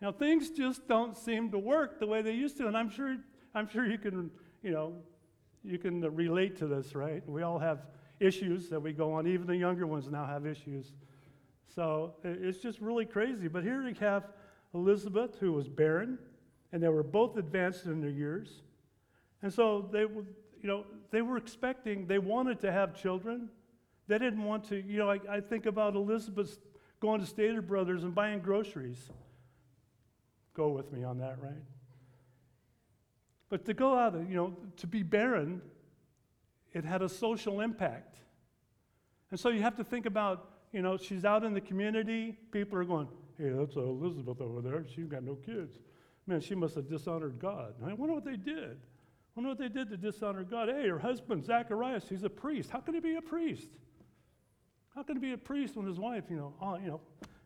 Now 0.00 0.12
things 0.12 0.50
just 0.50 0.86
don't 0.86 1.16
seem 1.16 1.50
to 1.50 1.58
work 1.58 1.98
the 1.98 2.06
way 2.06 2.22
they 2.22 2.32
used 2.32 2.56
to, 2.58 2.68
and 2.68 2.76
I'm 2.76 2.90
sure 2.90 3.16
I'm 3.54 3.68
sure 3.68 3.86
you 3.86 3.98
can 3.98 4.30
you 4.62 4.70
know 4.70 4.94
you 5.66 5.78
can 5.78 6.00
relate 6.14 6.56
to 6.58 6.66
this, 6.66 6.94
right? 6.94 7.26
We 7.28 7.42
all 7.42 7.58
have 7.58 7.86
issues 8.20 8.68
that 8.68 8.80
we 8.80 8.92
go 8.92 9.12
on. 9.12 9.26
Even 9.26 9.46
the 9.46 9.56
younger 9.56 9.86
ones 9.86 10.08
now 10.08 10.24
have 10.26 10.46
issues. 10.46 10.92
So 11.74 12.14
it's 12.24 12.58
just 12.58 12.80
really 12.80 13.04
crazy. 13.04 13.48
But 13.48 13.64
here 13.64 13.84
we 13.84 13.94
have 13.94 14.24
Elizabeth, 14.74 15.38
who 15.38 15.52
was 15.52 15.68
barren, 15.68 16.18
and 16.72 16.82
they 16.82 16.88
were 16.88 17.02
both 17.02 17.36
advanced 17.36 17.86
in 17.86 18.00
their 18.00 18.10
years. 18.10 18.62
And 19.42 19.52
so 19.52 19.88
they, 19.92 20.00
you 20.00 20.24
know, 20.62 20.84
they 21.10 21.22
were 21.22 21.36
expecting, 21.36 22.06
they 22.06 22.18
wanted 22.18 22.60
to 22.60 22.72
have 22.72 23.00
children. 23.00 23.48
They 24.08 24.18
didn't 24.18 24.42
want 24.42 24.64
to, 24.68 24.76
you 24.76 24.98
know, 24.98 25.10
I, 25.10 25.18
I 25.28 25.40
think 25.40 25.66
about 25.66 25.96
Elizabeth 25.96 26.58
going 27.00 27.20
to 27.20 27.26
Stater 27.26 27.60
Brothers 27.60 28.04
and 28.04 28.14
buying 28.14 28.40
groceries. 28.40 29.10
Go 30.54 30.68
with 30.68 30.92
me 30.92 31.04
on 31.04 31.18
that, 31.18 31.36
right? 31.42 31.52
But 33.48 33.64
to 33.66 33.74
go 33.74 33.96
out, 33.96 34.14
you 34.14 34.34
know, 34.34 34.56
to 34.78 34.86
be 34.86 35.02
barren, 35.02 35.62
it 36.72 36.84
had 36.84 37.02
a 37.02 37.08
social 37.08 37.60
impact. 37.60 38.18
And 39.30 39.38
so 39.38 39.48
you 39.48 39.62
have 39.62 39.76
to 39.76 39.84
think 39.84 40.06
about, 40.06 40.50
you 40.72 40.82
know, 40.82 40.96
she's 40.96 41.24
out 41.24 41.44
in 41.44 41.54
the 41.54 41.60
community, 41.60 42.36
people 42.50 42.78
are 42.78 42.84
going, 42.84 43.08
hey, 43.38 43.50
that's 43.50 43.76
Elizabeth 43.76 44.40
over 44.40 44.60
there, 44.60 44.84
she's 44.94 45.06
got 45.06 45.22
no 45.22 45.34
kids. 45.34 45.78
Man, 46.26 46.40
she 46.40 46.54
must 46.54 46.74
have 46.74 46.88
dishonored 46.88 47.38
God. 47.38 47.74
I 47.84 47.92
wonder 47.92 48.14
what 48.14 48.24
they 48.24 48.36
did. 48.36 48.78
I 49.36 49.40
wonder 49.40 49.50
what 49.50 49.58
they 49.58 49.68
did 49.68 49.90
to 49.90 49.96
dishonor 49.96 50.44
God. 50.44 50.68
Hey, 50.68 50.88
her 50.88 50.98
husband, 50.98 51.44
Zacharias, 51.44 52.08
he's 52.08 52.24
a 52.24 52.30
priest. 52.30 52.70
How 52.70 52.80
can 52.80 52.94
he 52.94 53.00
be 53.00 53.16
a 53.16 53.22
priest? 53.22 53.68
How 54.94 55.02
can 55.02 55.16
he 55.16 55.20
be 55.20 55.32
a 55.32 55.38
priest 55.38 55.76
when 55.76 55.86
his 55.86 55.98
wife, 55.98 56.24
you 56.30 56.36
know, 56.36 56.54
on, 56.58 56.82
you 56.82 56.88
know, 56.88 57.00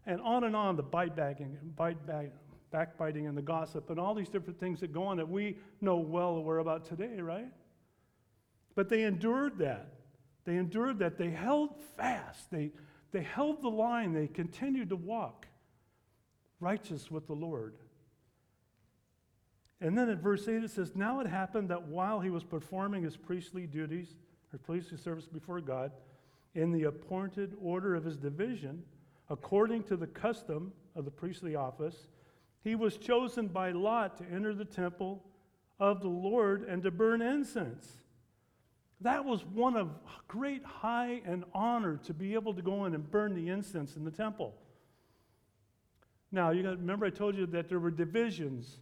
and 0.07 0.21
on 0.21 0.45
and 0.45 0.55
on, 0.55 0.77
the 0.77 0.83
bite 0.83 1.17
bagging, 1.17 1.59
bite 1.77 2.07
bag, 2.07 2.31
backbiting 2.71 3.27
and 3.27 3.37
the 3.37 3.43
gossip 3.43 3.91
and 3.91 3.99
all 3.99 4.15
these 4.15 4.29
different 4.29 4.59
things 4.61 4.81
that 4.81 4.93
go 4.93 5.05
on 5.05 5.17
that 5.17 5.29
we 5.29 5.57
know 5.81 5.97
well 5.97 6.37
aware 6.37 6.59
about 6.59 6.85
today, 6.85 7.21
right? 7.21 7.51
But 8.75 8.89
they 8.89 9.03
endured 9.03 9.59
that. 9.59 9.95
They 10.45 10.57
endured 10.57 10.99
that. 11.01 11.19
They 11.19 11.31
held 11.31 11.81
fast. 11.97 12.51
They, 12.51 12.71
they 13.13 13.23
held 13.23 13.63
the 13.63 13.69
line. 13.69 14.13
They 14.13 14.27
continued 14.27 14.91
to 14.91 14.97
walk 14.97 15.47
righteous 16.61 17.11
with 17.11 17.27
the 17.27 17.35
Lord. 17.35 17.75
And 19.81 19.97
then 19.97 20.11
at 20.11 20.19
verse 20.19 20.47
8 20.47 20.65
it 20.65 20.71
says, 20.71 20.93
Now 20.95 21.21
it 21.21 21.27
happened 21.27 21.71
that 21.71 21.89
while 21.89 22.21
he 22.21 22.31
was 22.31 22.45
performing 22.45 23.03
his 23.03 23.17
priestly 23.17 23.67
duties, 23.67 24.09
or 24.53 24.59
priestly 24.59 24.99
service 24.99 25.27
before 25.27 25.61
God, 25.61 25.93
in 26.55 26.73
the 26.73 26.85
appointed 26.85 27.57
order 27.63 27.95
of 27.95 28.05
his 28.05 28.17
division, 28.17 28.83
according 29.31 29.85
to 29.85 29.97
the 29.97 30.07
custom 30.07 30.73
of 30.95 31.05
the 31.05 31.11
priestly 31.11 31.55
office, 31.55 32.09
he 32.63 32.75
was 32.75 32.97
chosen 32.97 33.49
by 33.49 33.73
Lot 33.73 34.19
to 34.19 34.25
enter 34.25 34.55
the 34.55 34.65
temple 34.65 35.23
of 35.79 36.01
the 36.01 36.09
Lord 36.09 36.63
and 36.69 36.83
to 36.83 36.91
burn 36.91 37.23
incense. 37.23 37.91
That 39.01 39.25
was 39.25 39.45
one 39.47 39.77
of 39.77 39.91
great 40.29 40.63
high 40.65 41.23
and 41.25 41.45
honor 41.55 41.99
to 42.05 42.13
be 42.13 42.35
able 42.35 42.53
to 42.55 42.63
go 42.63 42.85
in 42.85 42.95
and 42.95 43.11
burn 43.11 43.35
the 43.35 43.49
incense 43.49 43.97
in 43.97 44.05
the 44.05 44.11
temple. 44.11 44.55
Now, 46.31 46.51
you 46.51 46.63
got 46.63 46.79
remember 46.79 47.07
I 47.07 47.11
told 47.11 47.37
you 47.37 47.47
that 47.47 47.69
there 47.69 47.79
were 47.79 47.91
divisions. 47.91 48.77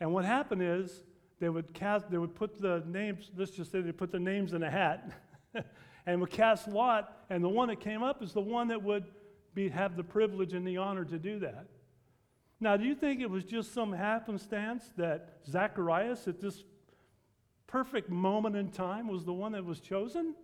And 0.00 0.12
what 0.12 0.24
happened 0.24 0.62
is 0.62 1.04
they 1.38 1.48
would 1.48 1.72
cast 1.72 2.10
they 2.10 2.18
would 2.18 2.34
put 2.34 2.60
the 2.60 2.82
names, 2.86 3.30
let's 3.36 3.52
just 3.52 3.70
say 3.70 3.80
they 3.80 3.92
put 3.92 4.10
the 4.10 4.18
names 4.18 4.52
in 4.52 4.64
a 4.64 4.70
hat 4.70 5.10
and 6.06 6.20
would 6.20 6.30
cast 6.30 6.68
lot, 6.68 7.24
and 7.30 7.42
the 7.42 7.48
one 7.48 7.68
that 7.68 7.80
came 7.80 8.02
up 8.02 8.22
is 8.22 8.32
the 8.32 8.40
one 8.40 8.68
that 8.68 8.82
would 8.82 9.04
be, 9.54 9.68
have 9.68 9.96
the 9.96 10.04
privilege 10.04 10.52
and 10.52 10.66
the 10.66 10.76
honor 10.76 11.04
to 11.04 11.18
do 11.18 11.38
that. 11.38 11.66
Now, 12.58 12.76
do 12.76 12.84
you 12.84 12.94
think 12.94 13.20
it 13.20 13.30
was 13.30 13.44
just 13.44 13.74
some 13.74 13.92
happenstance 13.92 14.90
that 14.96 15.40
Zacharias 15.46 16.26
at 16.26 16.40
this 16.40 16.64
perfect 17.66 18.08
moment 18.08 18.56
in 18.56 18.70
time 18.70 19.08
was 19.08 19.24
the 19.24 19.32
one 19.32 19.52
that 19.52 19.64
was 19.64 19.80
chosen? 19.80 20.34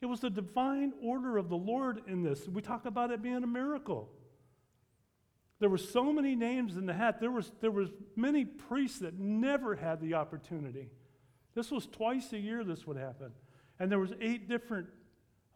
It 0.00 0.06
was 0.06 0.20
the 0.20 0.30
divine 0.30 0.92
order 1.02 1.36
of 1.36 1.48
the 1.48 1.56
Lord 1.56 2.02
in 2.06 2.22
this. 2.22 2.48
We 2.48 2.62
talk 2.62 2.86
about 2.86 3.10
it 3.10 3.22
being 3.22 3.42
a 3.42 3.46
miracle. 3.46 4.10
There 5.58 5.68
were 5.68 5.78
so 5.78 6.12
many 6.12 6.34
names 6.34 6.76
in 6.76 6.86
the 6.86 6.94
hat. 6.94 7.20
There 7.20 7.30
was, 7.30 7.52
there 7.60 7.70
was 7.70 7.90
many 8.16 8.44
priests 8.44 8.98
that 9.00 9.18
never 9.18 9.76
had 9.76 10.00
the 10.00 10.14
opportunity. 10.14 10.88
This 11.54 11.70
was 11.70 11.86
twice 11.86 12.32
a 12.32 12.38
year 12.38 12.64
this 12.64 12.86
would 12.86 12.96
happen. 12.96 13.32
And 13.78 13.90
there 13.90 13.98
was 13.98 14.12
eight 14.20 14.48
different 14.48 14.86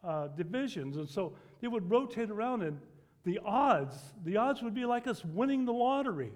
uh, 0.03 0.27
divisions. 0.27 0.97
And 0.97 1.09
so 1.09 1.35
they 1.61 1.67
would 1.67 1.89
rotate 1.89 2.29
around 2.29 2.61
and 2.61 2.79
the 3.25 3.39
odds, 3.43 3.95
the 4.23 4.37
odds 4.37 4.61
would 4.61 4.75
be 4.75 4.85
like 4.85 5.07
us 5.07 5.25
winning 5.25 5.65
the 5.65 5.73
lottery. 5.73 6.31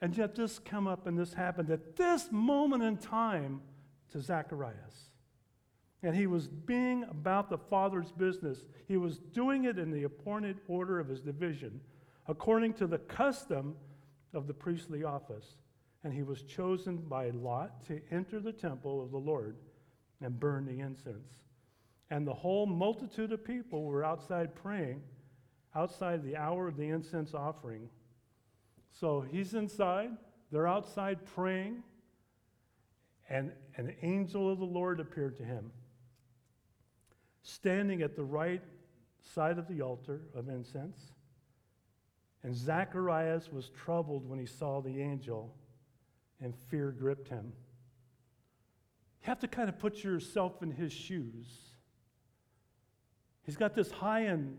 And 0.00 0.16
yet 0.16 0.34
this 0.34 0.58
come 0.58 0.86
up 0.86 1.06
and 1.06 1.18
this 1.18 1.34
happened 1.34 1.70
at 1.70 1.96
this 1.96 2.28
moment 2.30 2.82
in 2.82 2.96
time 2.96 3.60
to 4.12 4.20
Zacharias. 4.20 5.10
And 6.02 6.16
he 6.16 6.26
was 6.26 6.48
being 6.48 7.04
about 7.10 7.50
the 7.50 7.58
Father's 7.58 8.10
business. 8.12 8.64
He 8.88 8.96
was 8.96 9.18
doing 9.18 9.64
it 9.64 9.78
in 9.78 9.90
the 9.90 10.04
appointed 10.04 10.60
order 10.68 10.98
of 10.98 11.08
his 11.08 11.20
division, 11.20 11.80
according 12.26 12.74
to 12.74 12.86
the 12.86 12.98
custom 12.98 13.76
of 14.32 14.46
the 14.46 14.54
priestly 14.54 15.04
office. 15.04 15.56
And 16.02 16.14
he 16.14 16.22
was 16.22 16.42
chosen 16.44 16.96
by 16.96 17.28
Lot 17.30 17.84
to 17.88 18.00
enter 18.10 18.40
the 18.40 18.52
temple 18.52 19.02
of 19.02 19.10
the 19.10 19.18
Lord 19.18 19.56
and 20.22 20.40
burn 20.40 20.64
the 20.64 20.80
incense. 20.80 21.42
And 22.10 22.26
the 22.26 22.34
whole 22.34 22.66
multitude 22.66 23.32
of 23.32 23.44
people 23.44 23.84
were 23.84 24.04
outside 24.04 24.54
praying, 24.54 25.02
outside 25.74 26.24
the 26.24 26.36
hour 26.36 26.66
of 26.66 26.76
the 26.76 26.88
incense 26.88 27.34
offering. 27.34 27.88
So 28.90 29.20
he's 29.20 29.54
inside, 29.54 30.10
they're 30.50 30.66
outside 30.66 31.24
praying, 31.24 31.84
and 33.28 33.52
an 33.76 33.94
angel 34.02 34.50
of 34.50 34.58
the 34.58 34.64
Lord 34.64 34.98
appeared 34.98 35.36
to 35.36 35.44
him, 35.44 35.70
standing 37.42 38.02
at 38.02 38.16
the 38.16 38.24
right 38.24 38.62
side 39.34 39.58
of 39.58 39.68
the 39.68 39.80
altar 39.80 40.22
of 40.34 40.48
incense. 40.48 40.98
And 42.42 42.56
Zacharias 42.56 43.52
was 43.52 43.68
troubled 43.68 44.28
when 44.28 44.40
he 44.40 44.46
saw 44.46 44.80
the 44.80 45.00
angel, 45.00 45.54
and 46.40 46.56
fear 46.68 46.90
gripped 46.90 47.28
him. 47.28 47.52
You 49.22 49.26
have 49.26 49.38
to 49.40 49.48
kind 49.48 49.68
of 49.68 49.78
put 49.78 50.02
yourself 50.02 50.62
in 50.62 50.72
his 50.72 50.92
shoes. 50.92 51.69
He's 53.50 53.56
got 53.56 53.74
this 53.74 53.90
high 53.90 54.26
end 54.26 54.58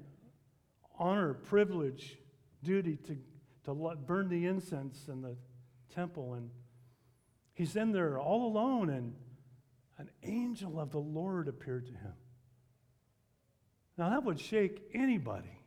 honor, 1.00 1.34
privilege, 1.34 2.18
duty 2.62 2.98
to, 3.08 3.18
to 3.64 3.96
burn 4.06 4.28
the 4.28 4.46
incense 4.46 5.08
in 5.08 5.22
the 5.22 5.38
temple. 5.96 6.34
And 6.34 6.50
he's 7.54 7.78
in 7.78 7.94
there 7.94 8.20
all 8.20 8.48
alone, 8.48 8.90
and 8.90 9.16
an 9.98 10.10
angel 10.24 10.78
of 10.78 10.92
the 10.92 11.00
Lord 11.00 11.48
appeared 11.48 11.86
to 11.86 11.94
him. 11.94 12.12
Now, 13.98 14.10
that 14.10 14.26
would 14.26 14.42
shake 14.42 14.82
anybody. 14.94 15.62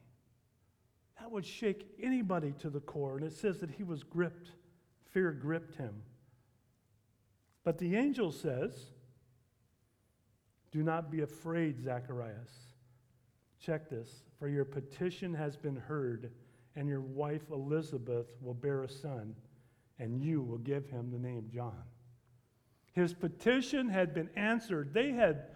That 1.18 1.30
would 1.30 1.46
shake 1.46 1.86
anybody 1.98 2.52
to 2.58 2.68
the 2.68 2.80
core. 2.80 3.16
And 3.16 3.24
it 3.24 3.32
says 3.32 3.56
that 3.60 3.70
he 3.70 3.84
was 3.84 4.02
gripped, 4.02 4.50
fear 5.14 5.32
gripped 5.32 5.76
him. 5.76 6.02
But 7.64 7.78
the 7.78 7.96
angel 7.96 8.30
says, 8.32 8.74
Do 10.72 10.82
not 10.82 11.10
be 11.10 11.22
afraid, 11.22 11.82
Zacharias. 11.82 12.73
Check 13.64 13.88
this. 13.88 14.22
For 14.38 14.48
your 14.48 14.64
petition 14.64 15.32
has 15.34 15.56
been 15.56 15.76
heard, 15.76 16.30
and 16.76 16.88
your 16.88 17.00
wife 17.00 17.50
Elizabeth 17.50 18.26
will 18.40 18.54
bear 18.54 18.82
a 18.82 18.88
son, 18.88 19.34
and 19.98 20.20
you 20.20 20.42
will 20.42 20.58
give 20.58 20.88
him 20.88 21.10
the 21.10 21.18
name 21.18 21.48
John. 21.52 21.82
His 22.92 23.14
petition 23.14 23.88
had 23.88 24.12
been 24.12 24.28
answered. 24.36 24.92
They 24.92 25.12
had 25.12 25.46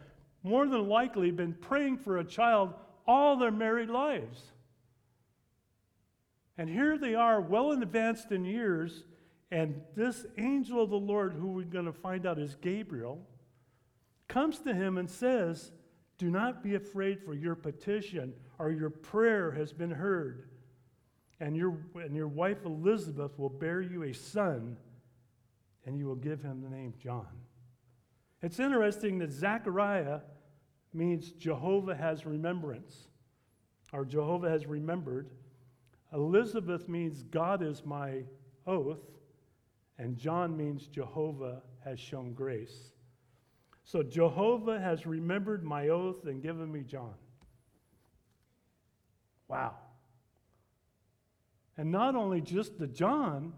more 0.43 0.67
than 0.67 0.89
likely 0.89 1.31
been 1.31 1.53
praying 1.55 1.99
for 1.99 2.19
a 2.19 2.25
child 2.25 2.73
all 3.07 3.37
their 3.37 3.51
married 3.51 3.91
lives. 3.91 4.43
And 6.57 6.69
here 6.69 6.97
they 6.97 7.15
are, 7.15 7.41
well 7.41 7.73
in 7.73 7.83
advanced 7.83 8.33
in 8.33 8.45
years, 8.45 9.05
and 9.51 9.83
this 9.95 10.25
angel 10.37 10.83
of 10.83 10.91
the 10.91 10.97
Lord, 10.97 11.35
who 11.35 11.49
we're 11.49 11.65
going 11.65 11.85
to 11.85 11.93
find 11.93 12.27
out 12.27 12.39
is 12.39 12.57
Gabriel, 12.57 13.21
comes 14.29 14.59
to 14.61 14.75
him 14.75 14.99
and 14.99 15.09
says, 15.09 15.73
do 16.19 16.31
not 16.31 16.63
be 16.63 16.75
afraid, 16.75 17.23
for 17.23 17.35
your 17.35 17.55
petition 17.55 18.35
or 18.59 18.71
your 18.73 18.91
prayer 18.91 19.53
has 19.53 19.73
been 19.73 19.91
heard. 19.91 20.49
And 21.41 21.57
your, 21.57 21.79
and 21.95 22.17
your 22.17 22.27
wife 22.27 22.65
Elizabeth 22.65 23.39
will 23.39 23.49
bear 23.49 23.81
you 23.81 24.03
a 24.03 24.13
son, 24.13 24.77
and 25.87 25.97
you 25.97 26.07
will 26.07 26.17
give 26.17 26.43
him 26.43 26.61
the 26.61 26.69
name 26.69 26.95
John. 27.01 27.29
It's 28.43 28.59
interesting 28.59 29.19
that 29.19 29.31
Zechariah 29.31 30.21
means 30.93 31.31
Jehovah 31.31 31.95
has 31.95 32.27
remembrance, 32.27 33.09
or 33.93 34.05
Jehovah 34.05 34.51
has 34.51 34.67
remembered. 34.67 35.31
Elizabeth 36.13 36.89
means 36.89 37.23
God 37.23 37.63
is 37.63 37.85
my 37.85 38.23
oath, 38.67 39.05
and 39.99 40.17
John 40.17 40.57
means 40.57 40.89
Jehovah 40.89 41.63
has 41.85 42.01
shown 42.01 42.33
grace. 42.33 42.93
So 43.89 44.03
Jehovah 44.03 44.79
has 44.79 45.07
remembered 45.07 45.65
my 45.65 45.89
oath 45.89 46.27
and 46.27 46.43
given 46.43 46.71
me 46.71 46.83
John. 46.83 47.15
Wow. 49.49 49.77
And 51.79 51.91
not 51.91 52.15
only 52.15 52.43
just 52.43 52.79
the 52.79 52.87
John, 52.87 53.55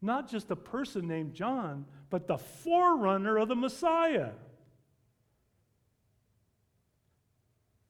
not 0.00 0.26
just 0.26 0.50
a 0.50 0.56
person 0.56 1.06
named 1.06 1.34
John, 1.34 1.84
but 2.08 2.26
the 2.26 2.38
forerunner 2.38 3.36
of 3.36 3.48
the 3.48 3.54
Messiah. 3.54 4.30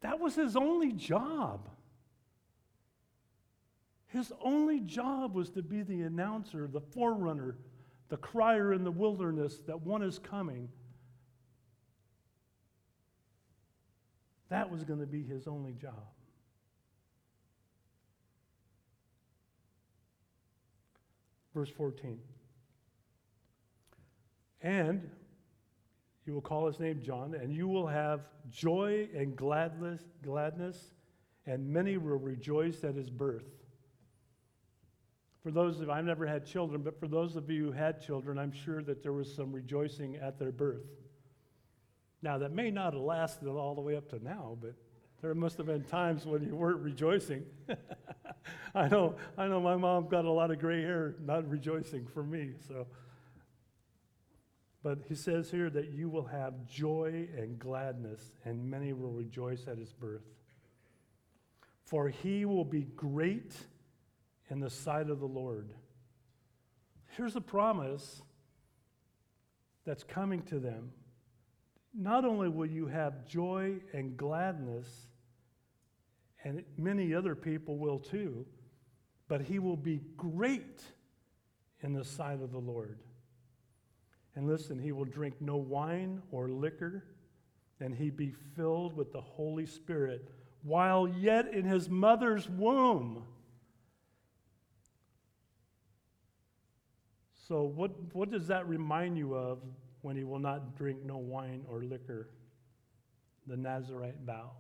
That 0.01 0.19
was 0.19 0.35
his 0.35 0.57
only 0.57 0.91
job. 0.91 1.69
His 4.09 4.33
only 4.43 4.81
job 4.81 5.33
was 5.33 5.51
to 5.51 5.63
be 5.63 5.83
the 5.83 6.03
announcer, 6.03 6.67
the 6.67 6.81
forerunner, 6.81 7.57
the 8.11 8.17
crier 8.17 8.73
in 8.75 8.85
the 8.85 8.91
wilderness 8.91 9.59
that 9.67 9.81
one 9.81 10.03
is 10.03 10.19
coming. 10.19 10.69
That 14.49 14.69
was 14.69 14.83
going 14.83 14.99
to 14.99 15.07
be 15.07 15.23
his 15.23 15.47
only 15.47 15.73
job. 15.73 15.95
Verse 21.55 21.71
14. 21.71 22.19
And 24.63 25.09
you 26.27 26.35
will 26.35 26.41
call 26.41 26.67
his 26.67 26.79
name 26.81 27.01
John, 27.01 27.35
and 27.35 27.55
you 27.55 27.69
will 27.69 27.87
have 27.87 28.21
joy 28.51 29.09
and 29.17 29.37
gladness, 29.37 30.03
gladness, 30.23 30.95
and 31.47 31.67
many 31.69 31.97
will 31.97 32.19
rejoice 32.19 32.85
at 32.85 32.95
his 32.95 33.09
birth. 33.09 33.60
For 35.43 35.51
those 35.51 35.81
of 35.81 35.89
I've 35.89 36.05
never 36.05 36.27
had 36.27 36.45
children, 36.45 36.83
but 36.83 37.01
for 37.01 37.09
those 37.09 37.37
of 37.37 37.49
you 37.51 37.67
who 37.67 37.73
had 37.73 38.01
children, 38.01 38.39
I'm 38.39 38.53
sure 38.53 38.83
that 38.83 39.03
there 39.03 39.13
was 39.13 39.35
some 39.35 39.53
rejoicing 39.53 40.17
at 40.17 40.39
their 40.39 40.53
birth. 40.53 40.87
Now, 42.23 42.39
that 42.39 42.53
may 42.53 42.71
not 42.71 42.93
have 42.93 43.03
lasted 43.03 43.49
all 43.49 43.75
the 43.75 43.81
way 43.81 43.97
up 43.97 44.11
to 44.11 44.23
now, 44.23 44.59
but 44.61 44.75
there 45.23 45.35
must 45.35 45.57
have 45.57 45.67
been 45.67 45.85
times 45.85 46.27
when 46.27 46.43
you 46.43 46.55
weren't 46.55 46.81
rejoicing. 46.81 47.45
I 48.75 48.89
know, 48.89 49.17
I 49.39 49.47
know 49.47 49.61
my 49.61 49.77
mom 49.77 50.09
got 50.09 50.27
a 50.27 50.31
lot 50.31 50.51
of 50.51 50.59
gray 50.59 50.83
hair 50.83 51.17
not 51.21 51.49
rejoicing 51.49 52.07
for 52.07 52.23
me, 52.23 52.53
so. 52.69 52.87
But 54.83 55.01
he 55.09 55.15
says 55.15 55.51
here 55.51 55.69
that 55.71 55.91
you 55.91 56.09
will 56.09 56.27
have 56.27 56.67
joy 56.67 57.29
and 57.37 57.59
gladness, 57.59 58.33
and 58.45 58.71
many 58.71 58.93
will 58.93 59.13
rejoice 59.13 59.67
at 59.67 59.79
his 59.79 59.93
birth. 59.93 60.25
For 61.85 62.09
he 62.09 62.45
will 62.45 62.65
be 62.65 62.83
great 62.97 63.55
in 64.51 64.61
the 64.61 64.71
sight 64.71 65.09
of 65.09 65.21
the 65.21 65.27
Lord. 65.27 65.73
Here's 67.17 67.37
a 67.37 67.41
promise 67.41 68.23
that's 69.85 70.05
coming 70.05 70.43
to 70.43 70.59
them. 70.59 70.91
Not 71.95 72.25
only 72.25 72.49
will 72.49 72.67
you 72.67 72.87
have 72.87 73.27
joy 73.27 73.77
and 73.93 74.17
gladness, 74.17 75.07
and 76.45 76.65
many 76.77 77.15
other 77.15 77.35
people 77.35 77.79
will 77.79 77.99
too, 77.99 78.47
but 79.29 79.41
he 79.41 79.59
will 79.59 79.77
be 79.77 80.01
great 80.17 80.83
in 81.81 81.93
the 81.93 82.05
sight 82.05 82.41
of 82.43 82.53
the 82.53 82.59
Lord. 82.59 82.99
And 84.35 84.47
listen, 84.47 84.79
he 84.79 84.93
will 84.93 85.05
drink 85.05 85.35
no 85.41 85.57
wine 85.57 86.23
or 86.31 86.49
liquor, 86.49 87.05
and 87.81 87.95
he 87.95 88.11
be 88.11 88.33
filled 88.57 88.97
with 88.97 89.13
the 89.13 89.21
Holy 89.21 89.67
Spirit 89.67 90.29
while 90.63 91.09
yet 91.09 91.53
in 91.53 91.65
his 91.65 91.89
mother's 91.89 92.49
womb. 92.49 93.25
So, 97.51 97.65
what, 97.65 97.91
what 98.13 98.31
does 98.31 98.47
that 98.47 98.69
remind 98.69 99.19
you 99.19 99.35
of 99.35 99.59
when 100.03 100.17
he 100.17 100.23
will 100.23 100.39
not 100.39 100.77
drink 100.77 101.05
no 101.05 101.17
wine 101.17 101.65
or 101.69 101.83
liquor? 101.83 102.29
The 103.49 103.57
Nazarite 103.57 104.21
vow. 104.25 104.53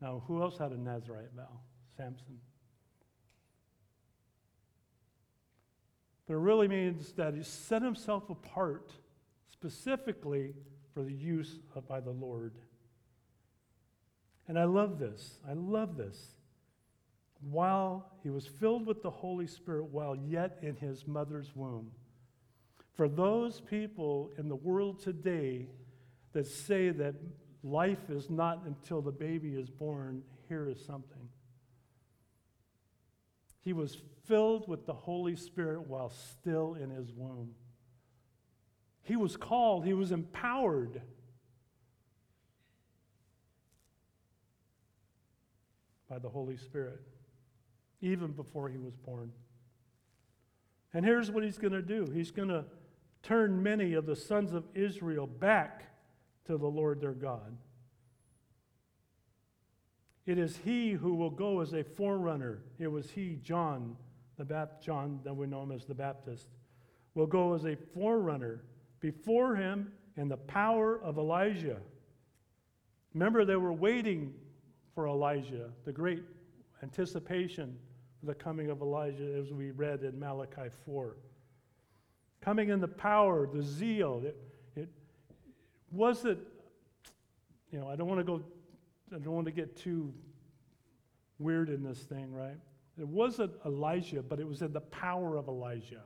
Now, 0.00 0.22
who 0.26 0.40
else 0.40 0.56
had 0.56 0.72
a 0.72 0.80
Nazarite 0.80 1.34
vow? 1.36 1.60
Samson. 1.98 2.38
But 6.26 6.32
it 6.32 6.38
really 6.38 6.66
means 6.66 7.12
that 7.12 7.34
he 7.34 7.42
set 7.42 7.82
himself 7.82 8.30
apart 8.30 8.92
specifically 9.52 10.54
for 10.94 11.02
the 11.02 11.12
use 11.12 11.58
of, 11.74 11.86
by 11.86 12.00
the 12.00 12.12
Lord. 12.12 12.54
And 14.46 14.58
I 14.58 14.64
love 14.64 14.98
this. 14.98 15.40
I 15.46 15.52
love 15.52 15.98
this. 15.98 16.37
While 17.40 18.10
he 18.22 18.30
was 18.30 18.46
filled 18.46 18.86
with 18.86 19.02
the 19.02 19.10
Holy 19.10 19.46
Spirit 19.46 19.84
while 19.86 20.16
yet 20.16 20.58
in 20.62 20.76
his 20.76 21.06
mother's 21.06 21.54
womb. 21.54 21.92
For 22.94 23.08
those 23.08 23.60
people 23.60 24.30
in 24.38 24.48
the 24.48 24.56
world 24.56 25.00
today 25.00 25.68
that 26.32 26.46
say 26.46 26.90
that 26.90 27.14
life 27.62 28.10
is 28.10 28.28
not 28.28 28.64
until 28.66 29.00
the 29.00 29.12
baby 29.12 29.54
is 29.54 29.70
born, 29.70 30.22
here 30.48 30.68
is 30.68 30.84
something. 30.84 31.28
He 33.62 33.72
was 33.72 33.96
filled 34.26 34.68
with 34.68 34.86
the 34.86 34.94
Holy 34.94 35.36
Spirit 35.36 35.86
while 35.88 36.10
still 36.10 36.74
in 36.74 36.90
his 36.90 37.12
womb. 37.12 37.54
He 39.02 39.16
was 39.16 39.36
called, 39.36 39.84
he 39.84 39.94
was 39.94 40.10
empowered. 40.10 41.00
By 46.08 46.18
the 46.18 46.28
Holy 46.28 46.56
Spirit, 46.56 47.00
even 48.00 48.32
before 48.32 48.68
he 48.68 48.78
was 48.78 48.94
born. 48.96 49.32
And 50.94 51.04
here's 51.04 51.30
what 51.30 51.44
he's 51.44 51.58
going 51.58 51.72
to 51.72 51.82
do 51.82 52.10
he's 52.12 52.30
going 52.30 52.48
to 52.48 52.64
turn 53.22 53.62
many 53.62 53.94
of 53.94 54.06
the 54.06 54.16
sons 54.16 54.52
of 54.52 54.64
Israel 54.74 55.26
back 55.26 55.84
to 56.46 56.56
the 56.56 56.66
Lord 56.66 57.00
their 57.00 57.12
God. 57.12 57.56
It 60.26 60.38
is 60.38 60.58
he 60.64 60.92
who 60.92 61.14
will 61.14 61.30
go 61.30 61.60
as 61.60 61.72
a 61.72 61.82
forerunner. 61.82 62.62
It 62.78 62.88
was 62.88 63.10
he, 63.10 63.38
John, 63.42 63.96
the 64.36 64.44
Baptist, 64.44 64.84
John, 64.84 65.20
that 65.24 65.34
we 65.34 65.46
know 65.46 65.62
him 65.62 65.72
as 65.72 65.86
the 65.86 65.94
Baptist, 65.94 66.48
will 67.14 67.26
go 67.26 67.54
as 67.54 67.64
a 67.64 67.76
forerunner 67.94 68.62
before 69.00 69.56
him 69.56 69.90
in 70.16 70.28
the 70.28 70.36
power 70.36 71.00
of 71.02 71.16
Elijah. 71.16 71.78
Remember, 73.14 73.44
they 73.44 73.56
were 73.56 73.72
waiting 73.72 74.34
for 74.94 75.06
Elijah, 75.08 75.70
the 75.84 75.92
great 75.92 76.22
anticipation 76.82 77.76
for 78.20 78.26
the 78.26 78.34
coming 78.34 78.70
of 78.70 78.80
Elijah, 78.80 79.36
as 79.38 79.52
we 79.52 79.70
read 79.70 80.02
in 80.02 80.18
Malachi 80.18 80.70
4. 80.84 81.16
Coming 82.40 82.68
in 82.68 82.80
the 82.80 82.88
power, 82.88 83.48
the 83.52 83.62
zeal. 83.62 84.22
It, 84.24 84.36
it 84.76 84.88
wasn't, 85.90 86.38
you 87.70 87.78
know, 87.78 87.88
I 87.88 87.96
don't 87.96 88.08
want 88.08 88.20
to 88.20 88.24
go, 88.24 88.42
I 89.14 89.18
don't 89.18 89.34
want 89.34 89.46
to 89.46 89.52
get 89.52 89.76
too 89.76 90.12
weird 91.38 91.68
in 91.68 91.82
this 91.82 91.98
thing, 91.98 92.32
right? 92.32 92.56
It 92.98 93.06
wasn't 93.06 93.52
Elijah, 93.64 94.22
but 94.22 94.40
it 94.40 94.46
was 94.46 94.62
in 94.62 94.72
the 94.72 94.80
power 94.80 95.36
of 95.36 95.48
Elijah. 95.48 96.02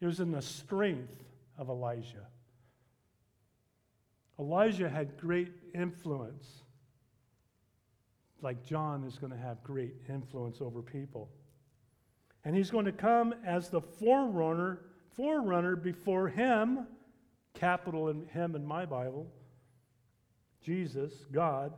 It 0.00 0.06
was 0.06 0.20
in 0.20 0.30
the 0.30 0.42
strength 0.42 1.24
of 1.56 1.70
Elijah. 1.70 2.26
Elijah 4.38 4.88
had 4.88 5.18
great 5.18 5.50
influence, 5.74 6.62
like 8.42 8.64
John 8.64 9.04
is 9.04 9.18
going 9.18 9.32
to 9.32 9.38
have 9.38 9.62
great 9.62 9.94
influence 10.08 10.60
over 10.60 10.82
people. 10.82 11.28
And 12.44 12.56
he's 12.56 12.70
going 12.70 12.84
to 12.84 12.92
come 12.92 13.34
as 13.44 13.68
the 13.68 13.80
forerunner, 13.80 14.80
forerunner 15.16 15.76
before 15.76 16.28
him, 16.28 16.86
capital 17.54 18.08
in 18.08 18.26
him 18.26 18.54
in 18.54 18.64
my 18.64 18.86
Bible, 18.86 19.26
Jesus, 20.62 21.12
God, 21.32 21.74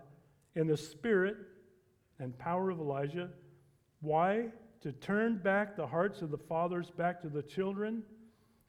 in 0.54 0.66
the 0.66 0.76
spirit 0.76 1.36
and 2.18 2.38
power 2.38 2.70
of 2.70 2.78
Elijah 2.78 3.30
why? 4.00 4.46
To 4.82 4.92
turn 4.92 5.36
back 5.36 5.76
the 5.76 5.86
hearts 5.86 6.22
of 6.22 6.30
the 6.30 6.38
fathers 6.38 6.90
back 6.90 7.20
to 7.22 7.28
the 7.28 7.42
children 7.42 8.02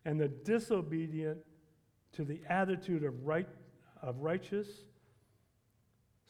and 0.06 0.19
the 0.19 0.27
disobedient 0.27 1.39
to 2.13 2.25
the 2.25 2.41
attitude 2.49 3.04
of, 3.04 3.25
right, 3.25 3.47
of 4.01 4.17
righteous, 4.19 4.67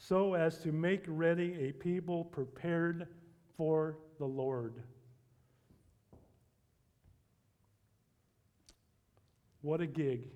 so 0.04 0.34
as 0.34 0.58
to 0.58 0.72
make 0.72 1.04
ready 1.08 1.70
a 1.70 1.72
people 1.72 2.26
prepared 2.26 3.08
for 3.56 4.00
the 4.18 4.26
Lord. 4.26 4.82
What 9.62 9.80
a 9.80 9.86
gig. 9.86 10.28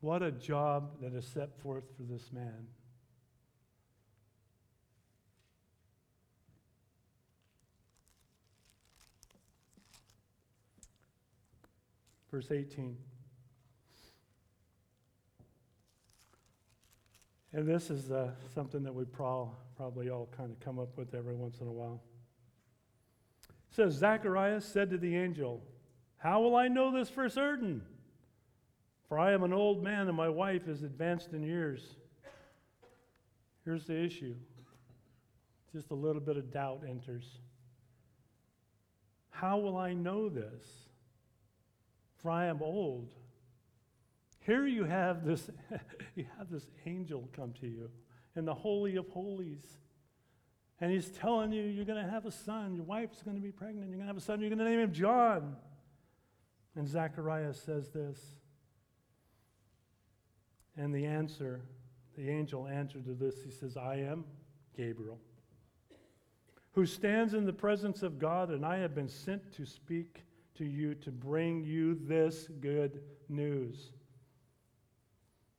What 0.00 0.22
a 0.22 0.30
job 0.30 1.00
that 1.00 1.14
is 1.14 1.26
set 1.26 1.58
forth 1.62 1.84
for 1.96 2.02
this 2.02 2.30
man. 2.30 2.66
Verse 12.30 12.50
18. 12.50 12.98
And 17.60 17.68
this 17.68 17.90
is 17.90 18.10
uh, 18.10 18.30
something 18.54 18.82
that 18.84 18.94
we 18.94 19.04
pro- 19.04 19.52
probably 19.76 20.08
all 20.08 20.30
kind 20.34 20.50
of 20.50 20.58
come 20.60 20.78
up 20.78 20.96
with 20.96 21.14
every 21.14 21.34
once 21.34 21.60
in 21.60 21.66
a 21.66 21.70
while. 21.70 22.00
It 23.50 23.74
says, 23.76 23.92
Zacharias 23.92 24.64
said 24.64 24.88
to 24.88 24.96
the 24.96 25.14
angel, 25.14 25.62
How 26.16 26.40
will 26.40 26.56
I 26.56 26.68
know 26.68 26.90
this 26.90 27.10
for 27.10 27.28
certain? 27.28 27.82
For 29.10 29.18
I 29.18 29.32
am 29.32 29.42
an 29.42 29.52
old 29.52 29.84
man 29.84 30.08
and 30.08 30.16
my 30.16 30.30
wife 30.30 30.68
is 30.68 30.84
advanced 30.84 31.34
in 31.34 31.42
years. 31.42 31.96
Here's 33.66 33.84
the 33.84 34.02
issue 34.02 34.36
just 35.70 35.90
a 35.90 35.94
little 35.94 36.22
bit 36.22 36.38
of 36.38 36.50
doubt 36.50 36.80
enters. 36.88 37.26
How 39.28 39.58
will 39.58 39.76
I 39.76 39.92
know 39.92 40.30
this? 40.30 40.64
For 42.22 42.30
I 42.30 42.46
am 42.46 42.62
old. 42.62 43.10
Here 44.40 44.66
you 44.66 44.84
have 44.84 45.24
this, 45.24 45.50
you 46.14 46.26
have 46.38 46.50
this 46.50 46.66
angel 46.86 47.28
come 47.32 47.52
to 47.60 47.66
you 47.66 47.90
in 48.36 48.44
the 48.44 48.54
Holy 48.54 48.96
of 48.96 49.08
Holies. 49.08 49.64
And 50.80 50.90
he's 50.90 51.10
telling 51.10 51.52
you 51.52 51.62
you're 51.62 51.84
going 51.84 52.02
to 52.02 52.10
have 52.10 52.24
a 52.24 52.30
son. 52.30 52.74
Your 52.74 52.84
wife's 52.84 53.22
going 53.22 53.36
to 53.36 53.42
be 53.42 53.52
pregnant. 53.52 53.88
You're 53.88 53.98
going 53.98 54.06
to 54.06 54.12
have 54.12 54.16
a 54.16 54.20
son. 54.20 54.40
You're 54.40 54.48
going 54.48 54.60
to 54.60 54.64
name 54.64 54.80
him 54.80 54.92
John. 54.92 55.56
And 56.74 56.88
Zacharias 56.88 57.60
says 57.60 57.90
this. 57.90 58.18
And 60.76 60.94
the 60.94 61.04
answer, 61.04 61.60
the 62.16 62.30
angel 62.30 62.66
answered 62.66 63.04
to 63.04 63.12
this, 63.12 63.42
he 63.44 63.50
says, 63.50 63.76
I 63.76 63.96
am 63.96 64.24
Gabriel, 64.76 65.18
who 66.72 66.86
stands 66.86 67.34
in 67.34 67.44
the 67.44 67.52
presence 67.52 68.02
of 68.02 68.18
God, 68.18 68.50
and 68.50 68.64
I 68.64 68.78
have 68.78 68.94
been 68.94 69.08
sent 69.08 69.52
to 69.56 69.66
speak 69.66 70.22
to 70.54 70.64
you 70.64 70.94
to 70.94 71.10
bring 71.10 71.62
you 71.64 71.98
this 72.06 72.48
good 72.60 73.02
news. 73.28 73.90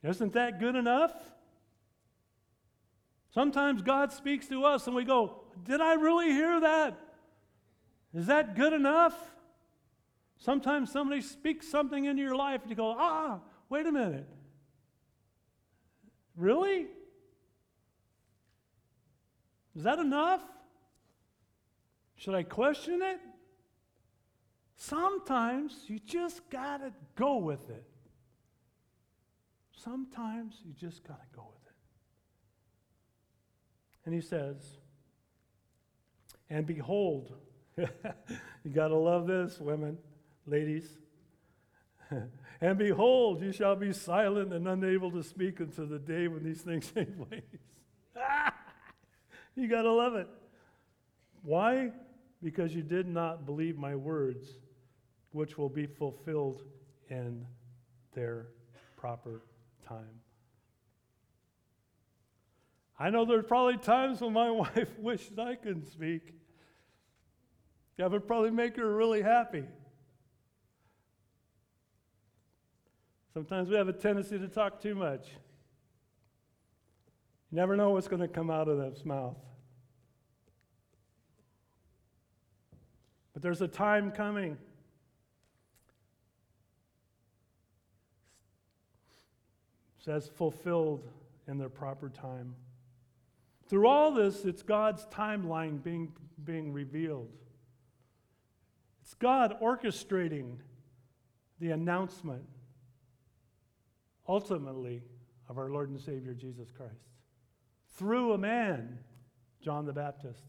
Isn't 0.04 0.34
that 0.34 0.60
good 0.60 0.76
enough? 0.76 1.14
Sometimes 3.34 3.82
God 3.82 4.12
speaks 4.12 4.48
to 4.48 4.66
us 4.66 4.88
and 4.88 4.96
we 4.96 5.04
go, 5.04 5.42
Did 5.64 5.80
I 5.80 5.94
really 5.94 6.32
hear 6.32 6.60
that? 6.60 7.00
Is 8.14 8.28
that 8.28 8.56
good 8.56 8.74
enough? 8.74 9.16
Sometimes 10.38 10.92
somebody 10.92 11.22
speaks 11.22 11.68
something 11.68 12.06
into 12.06 12.22
your 12.22 12.36
life 12.36 12.62
and 12.62 12.70
you 12.70 12.76
go, 12.76 12.96
Ah, 12.98 13.40
wait 13.70 13.86
a 13.86 13.92
minute. 13.92 14.28
Really? 16.36 16.88
Is 19.76 19.84
that 19.84 20.00
enough? 20.00 20.42
Should 22.16 22.36
I 22.36 22.44
question 22.44 23.02
it? 23.02 23.20
Sometimes 24.76 25.86
you 25.88 26.00
just 26.00 26.50
got 26.50 26.78
to 26.78 26.92
go 27.16 27.38
with 27.38 27.70
it. 27.70 27.91
Sometimes 29.84 30.62
you 30.64 30.74
just 30.74 31.04
got 31.08 31.20
to 31.20 31.28
go 31.36 31.44
with 31.50 31.66
it. 31.66 31.74
And 34.06 34.14
he 34.14 34.22
says, 34.22 34.78
And 36.50 36.68
behold, 36.68 37.34
you 37.78 38.72
got 38.74 38.90
to 38.90 38.98
love 38.98 39.28
this, 39.28 39.60
women, 39.60 39.98
ladies. 40.46 40.88
and 42.62 42.78
behold, 42.78 43.42
you 43.42 43.52
shall 43.52 43.76
be 43.76 43.92
silent 43.94 44.54
and 44.54 44.68
unable 44.68 45.10
to 45.12 45.24
speak 45.24 45.60
until 45.60 45.88
the 45.88 46.00
day 46.00 46.28
when 46.28 46.44
these 46.44 46.62
things 46.62 46.92
take 46.96 47.18
place. 47.18 47.42
you 49.56 49.68
got 49.68 49.84
to 49.84 49.92
love 49.92 50.16
it. 50.16 50.28
Why? 51.44 51.92
Because 52.44 52.76
you 52.76 52.84
did 52.84 53.08
not 53.08 53.46
believe 53.46 53.78
my 53.78 53.96
words, 53.96 54.48
which 55.32 55.58
will 55.58 55.70
be 55.70 55.88
fulfilled 55.88 56.64
in 57.10 57.46
their 58.14 58.48
proper 58.96 59.42
time. 59.88 60.22
I 63.00 63.10
know 63.10 63.26
there's 63.26 63.46
probably 63.46 63.78
times 63.78 64.22
when 64.22 64.34
my 64.34 64.52
wife 64.52 65.00
wished 65.00 65.38
I 65.40 65.56
could 65.56 65.88
speak. 65.88 66.34
That 67.98 68.12
would 68.12 68.28
probably 68.28 68.52
make 68.52 68.78
her 68.78 68.96
really 68.96 69.22
happy. 69.22 69.64
Sometimes 73.34 73.70
we 73.70 73.76
have 73.76 73.88
a 73.88 73.94
tendency 73.94 74.38
to 74.38 74.48
talk 74.48 74.82
too 74.82 74.96
much. 74.96 75.28
You 77.50 77.58
never 77.58 77.76
know 77.76 77.92
what's 77.92 78.08
going 78.08 78.22
to 78.22 78.28
come 78.28 78.50
out 78.50 78.68
of 78.68 78.78
that 78.78 79.06
mouth. 79.06 79.38
But 83.34 83.42
there's 83.42 83.62
a 83.62 83.68
time 83.68 84.12
coming 84.12 84.58
says 90.04 90.28
fulfilled 90.28 91.08
in 91.48 91.58
their 91.58 91.70
proper 91.70 92.10
time. 92.10 92.56
Through 93.68 93.88
all 93.88 94.12
this, 94.12 94.44
it's 94.44 94.64
God's 94.64 95.06
timeline 95.06 95.82
being, 95.82 96.12
being 96.44 96.74
revealed. 96.74 97.30
It's 99.02 99.14
God 99.14 99.58
orchestrating 99.62 100.58
the 101.60 101.72
announcement, 101.72 102.44
ultimately, 104.28 105.04
of 105.48 105.58
our 105.58 105.70
Lord 105.70 105.90
and 105.90 106.00
Savior 106.00 106.34
Jesus 106.34 106.72
Christ 106.72 107.12
through 107.96 108.34
a 108.34 108.38
man, 108.38 108.98
John 109.62 109.86
the 109.86 109.94
Baptist. 109.94 110.44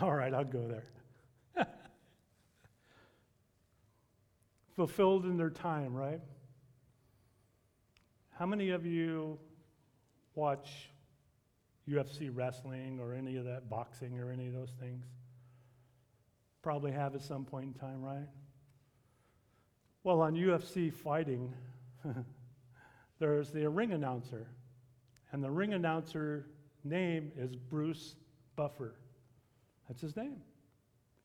All 0.00 0.12
right, 0.12 0.32
I'll 0.32 0.44
go 0.44 0.66
there. 0.66 0.84
Fulfilled 4.76 5.24
in 5.24 5.36
their 5.36 5.50
time, 5.50 5.94
right? 5.94 6.20
How 8.38 8.46
many 8.46 8.70
of 8.70 8.84
you 8.84 9.38
watch 10.34 10.90
UFC 11.88 12.30
wrestling 12.32 12.98
or 13.00 13.14
any 13.14 13.36
of 13.36 13.44
that 13.44 13.68
boxing 13.68 14.18
or 14.18 14.32
any 14.32 14.48
of 14.48 14.52
those 14.52 14.72
things? 14.80 15.04
Probably 16.62 16.90
have 16.92 17.14
at 17.14 17.22
some 17.22 17.44
point 17.44 17.66
in 17.66 17.74
time, 17.74 18.02
right? 18.02 18.26
Well, 20.02 20.20
on 20.20 20.34
UFC 20.34 20.92
fighting, 20.92 21.52
there's 23.18 23.50
the 23.50 23.68
ring 23.68 23.92
announcer, 23.92 24.48
and 25.32 25.42
the 25.42 25.50
ring 25.50 25.74
announcer 25.74 26.46
name 26.82 27.32
is 27.38 27.54
Bruce 27.54 28.16
Buffer. 28.56 28.96
That's 29.88 30.00
his 30.00 30.16
name. 30.16 30.36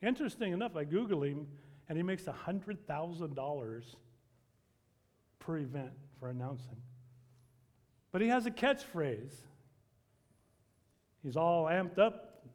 Interesting 0.01 0.53
enough, 0.53 0.75
I 0.75 0.85
Googled 0.85 1.27
him, 1.27 1.47
and 1.89 1.97
he 1.97 2.03
makes 2.03 2.23
$100,000 2.23 3.83
per 5.39 5.57
event 5.57 5.91
for 6.19 6.29
announcing. 6.29 6.77
But 8.11 8.21
he 8.21 8.27
has 8.27 8.45
a 8.45 8.51
catchphrase. 8.51 9.33
He's 11.23 11.35
all 11.35 11.65
amped 11.65 11.97
up, 11.97 12.45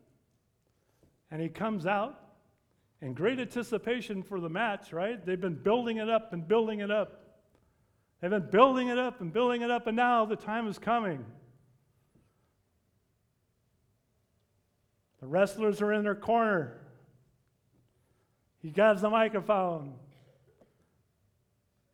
and 1.30 1.42
he 1.42 1.48
comes 1.48 1.84
out 1.84 2.20
in 3.02 3.12
great 3.12 3.38
anticipation 3.40 4.22
for 4.22 4.40
the 4.40 4.48
match, 4.48 4.92
right? 4.92 5.24
They've 5.24 5.40
been 5.40 5.56
building 5.62 5.98
it 5.98 6.08
up 6.08 6.32
and 6.32 6.46
building 6.46 6.80
it 6.80 6.90
up. 6.90 7.20
They've 8.20 8.30
been 8.30 8.48
building 8.50 8.88
it 8.88 8.98
up 8.98 9.20
and 9.20 9.32
building 9.32 9.62
it 9.62 9.70
up, 9.70 9.86
and 9.86 9.96
now 9.96 10.24
the 10.24 10.36
time 10.36 10.68
is 10.68 10.78
coming. 10.78 11.24
The 15.20 15.26
wrestlers 15.26 15.82
are 15.82 15.92
in 15.92 16.04
their 16.04 16.14
corner. 16.14 16.83
He 18.64 18.70
grabs 18.70 19.02
the 19.02 19.10
microphone 19.10 19.92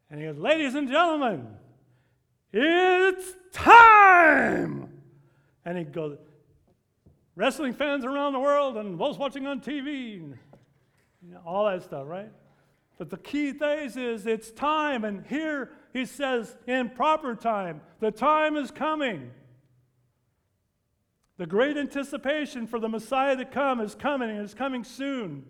and 0.09 0.21
he 0.21 0.27
goes, 0.27 0.39
Ladies 0.39 0.77
and 0.77 0.89
gentlemen, 0.89 1.49
it's 2.53 3.35
time! 3.53 4.89
And 5.65 5.77
he 5.77 5.83
goes, 5.83 6.17
Wrestling 7.35 7.73
fans 7.73 8.05
around 8.05 8.35
the 8.35 8.39
world 8.39 8.77
and 8.77 9.01
those 9.01 9.19
watching 9.19 9.49
on 9.49 9.61
TV, 9.61 10.21
and, 10.21 10.39
all 11.45 11.65
that 11.67 11.83
stuff, 11.83 12.05
right? 12.07 12.31
But 12.99 13.11
the 13.11 13.19
key 13.19 13.53
thing 13.53 13.91
is 13.91 14.27
it's 14.27 14.53
time, 14.53 15.05
and 15.05 15.27
here 15.27 15.73
he 15.93 16.07
says, 16.07 16.57
in 16.69 16.91
proper 16.91 17.35
time, 17.35 17.81
the 17.99 18.13
time 18.13 18.57
is 18.57 18.71
coming. 18.71 19.33
The 21.37 21.47
great 21.47 21.77
anticipation 21.77 22.69
for 22.69 22.79
the 22.79 22.89
Messiah 22.89 23.37
to 23.37 23.45
come 23.45 23.81
is 23.81 23.97
coming, 23.97 24.31
and 24.31 24.39
it's 24.39 24.55
coming 24.55 24.85
soon. 24.85 25.47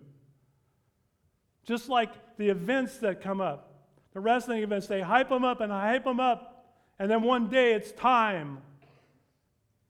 Just 1.65 1.89
like 1.89 2.11
the 2.37 2.49
events 2.49 2.97
that 2.99 3.21
come 3.21 3.41
up, 3.41 3.73
the 4.13 4.19
wrestling 4.19 4.63
events, 4.63 4.87
they 4.87 5.01
hype 5.01 5.29
them 5.29 5.43
up 5.43 5.61
and 5.61 5.71
hype 5.71 6.03
them 6.03 6.19
up, 6.19 6.65
and 6.99 7.09
then 7.09 7.21
one 7.21 7.47
day 7.47 7.73
it's 7.73 7.91
time. 7.91 8.59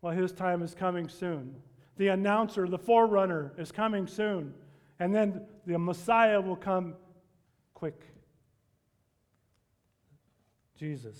Well, 0.01 0.13
his 0.13 0.31
time 0.31 0.61
is 0.61 0.73
coming 0.73 1.09
soon. 1.09 1.55
The 1.97 2.07
announcer, 2.09 2.67
the 2.67 2.79
forerunner, 2.79 3.53
is 3.57 3.71
coming 3.71 4.07
soon. 4.07 4.53
And 4.99 5.13
then 5.13 5.41
the 5.65 5.77
Messiah 5.77 6.39
will 6.41 6.55
come 6.55 6.95
quick. 7.73 8.01
Jesus. 10.77 11.17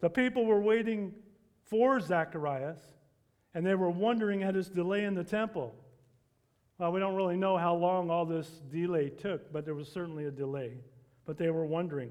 The 0.00 0.10
people 0.10 0.44
were 0.44 0.60
waiting 0.60 1.14
for 1.64 2.00
Zacharias, 2.00 2.80
and 3.54 3.64
they 3.64 3.74
were 3.74 3.90
wondering 3.90 4.42
at 4.42 4.54
his 4.54 4.68
delay 4.68 5.04
in 5.04 5.14
the 5.14 5.24
temple. 5.24 5.74
Well, 6.78 6.92
we 6.92 7.00
don't 7.00 7.14
really 7.14 7.36
know 7.36 7.56
how 7.56 7.74
long 7.74 8.10
all 8.10 8.24
this 8.24 8.48
delay 8.70 9.10
took, 9.10 9.52
but 9.52 9.64
there 9.64 9.74
was 9.74 9.88
certainly 9.88 10.26
a 10.26 10.30
delay. 10.30 10.78
But 11.24 11.38
they 11.38 11.50
were 11.50 11.64
wondering. 11.66 12.10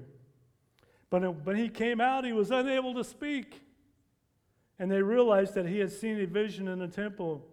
But 1.10 1.44
when 1.44 1.56
he 1.56 1.68
came 1.68 2.00
out, 2.00 2.24
he 2.24 2.32
was 2.32 2.50
unable 2.50 2.94
to 2.94 3.04
speak. 3.04 3.60
And 4.78 4.90
they 4.90 5.02
realized 5.02 5.54
that 5.54 5.66
he 5.66 5.78
had 5.78 5.92
seen 5.92 6.18
a 6.20 6.26
vision 6.26 6.68
in 6.68 6.78
the 6.78 6.88
temple, 6.88 7.46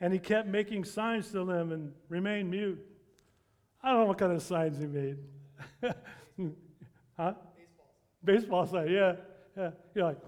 and 0.00 0.12
he 0.12 0.18
kept 0.18 0.48
making 0.48 0.84
signs 0.84 1.30
to 1.30 1.44
them 1.44 1.70
and 1.70 1.92
remained 2.08 2.50
mute. 2.50 2.84
I 3.82 3.90
don't 3.90 4.00
know 4.00 4.06
what 4.06 4.18
kind 4.18 4.32
of 4.32 4.42
signs 4.42 4.78
he 4.78 4.86
made. 4.86 5.18
huh? 7.16 7.34
Baseball 8.24 8.66
sign, 8.66 8.90
yeah. 8.90 9.16
Yeah. 9.56 9.70
You're 9.94 10.04
like, 10.06 10.18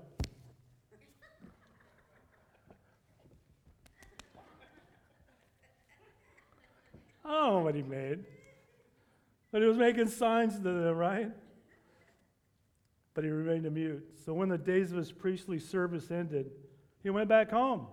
I 7.27 7.29
don't 7.29 7.53
know 7.55 7.59
what 7.61 7.75
he 7.75 7.83
made. 7.83 8.25
But 9.51 9.63
he 9.63 9.69
was 9.69 9.77
making 9.77 10.09
signs 10.09 10.55
to 10.57 10.61
them, 10.61 10.97
right? 10.97 11.31
But 13.15 13.25
he 13.25 13.31
remained 13.31 13.73
mute. 13.73 14.05
So 14.25 14.33
when 14.33 14.49
the 14.49 14.59
days 14.59 14.93
of 14.93 14.99
his 14.99 15.11
priestly 15.11 15.59
service 15.59 16.11
ended, 16.11 16.51
he 17.03 17.11
went 17.11 17.29
back 17.29 17.51
home. 17.51 17.87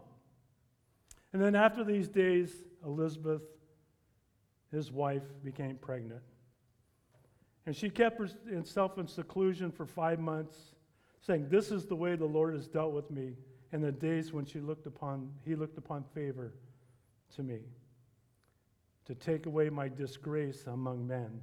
And 1.31 1.41
then 1.41 1.55
after 1.55 1.83
these 1.83 2.07
days, 2.07 2.53
Elizabeth, 2.85 3.41
his 4.71 4.91
wife, 4.91 5.23
became 5.43 5.77
pregnant. 5.77 6.21
And 7.65 7.75
she 7.75 7.89
kept 7.89 8.19
herself 8.19 8.97
in 8.97 9.07
seclusion 9.07 9.71
for 9.71 9.85
five 9.85 10.19
months, 10.19 10.57
saying, 11.21 11.47
This 11.49 11.71
is 11.71 11.85
the 11.85 11.95
way 11.95 12.15
the 12.15 12.25
Lord 12.25 12.53
has 12.53 12.67
dealt 12.67 12.91
with 12.91 13.09
me 13.09 13.33
in 13.71 13.81
the 13.81 13.91
days 13.91 14.31
when 14.31 14.45
she 14.45 14.59
looked 14.59 14.85
upon, 14.85 15.31
he 15.43 15.55
looked 15.55 15.77
upon 15.77 16.03
favor 16.13 16.53
to 17.35 17.41
me 17.41 17.59
to 19.05 19.15
take 19.15 19.45
away 19.45 19.69
my 19.69 19.89
disgrace 19.89 20.65
among 20.67 21.07
men. 21.07 21.41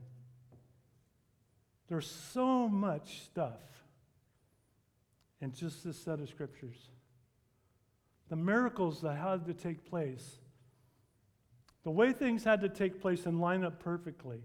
There's 1.88 2.06
so 2.06 2.68
much 2.68 3.22
stuff 3.22 3.60
in 5.40 5.52
just 5.52 5.84
this 5.84 5.98
set 5.98 6.20
of 6.20 6.28
scriptures. 6.28 6.76
The 8.28 8.36
miracles 8.36 9.00
that 9.00 9.16
had 9.16 9.46
to 9.46 9.54
take 9.54 9.84
place, 9.84 10.38
the 11.82 11.90
way 11.90 12.12
things 12.12 12.44
had 12.44 12.60
to 12.60 12.68
take 12.68 13.00
place 13.00 13.26
and 13.26 13.40
line 13.40 13.64
up 13.64 13.82
perfectly 13.82 14.40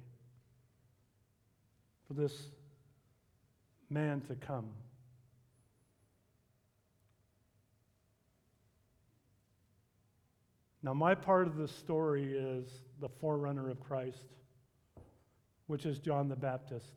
for 2.08 2.14
this 2.14 2.48
man 3.90 4.22
to 4.22 4.36
come. 4.36 4.70
Now, 10.86 10.94
my 10.94 11.16
part 11.16 11.48
of 11.48 11.58
the 11.58 11.68
story 11.68 12.38
is 12.38 12.70
the 13.02 13.10
forerunner 13.10 13.72
of 13.72 13.80
Christ, 13.80 14.28
which 15.66 15.84
is 15.84 15.98
John 15.98 16.30
the 16.30 16.36
Baptist. 16.36 16.94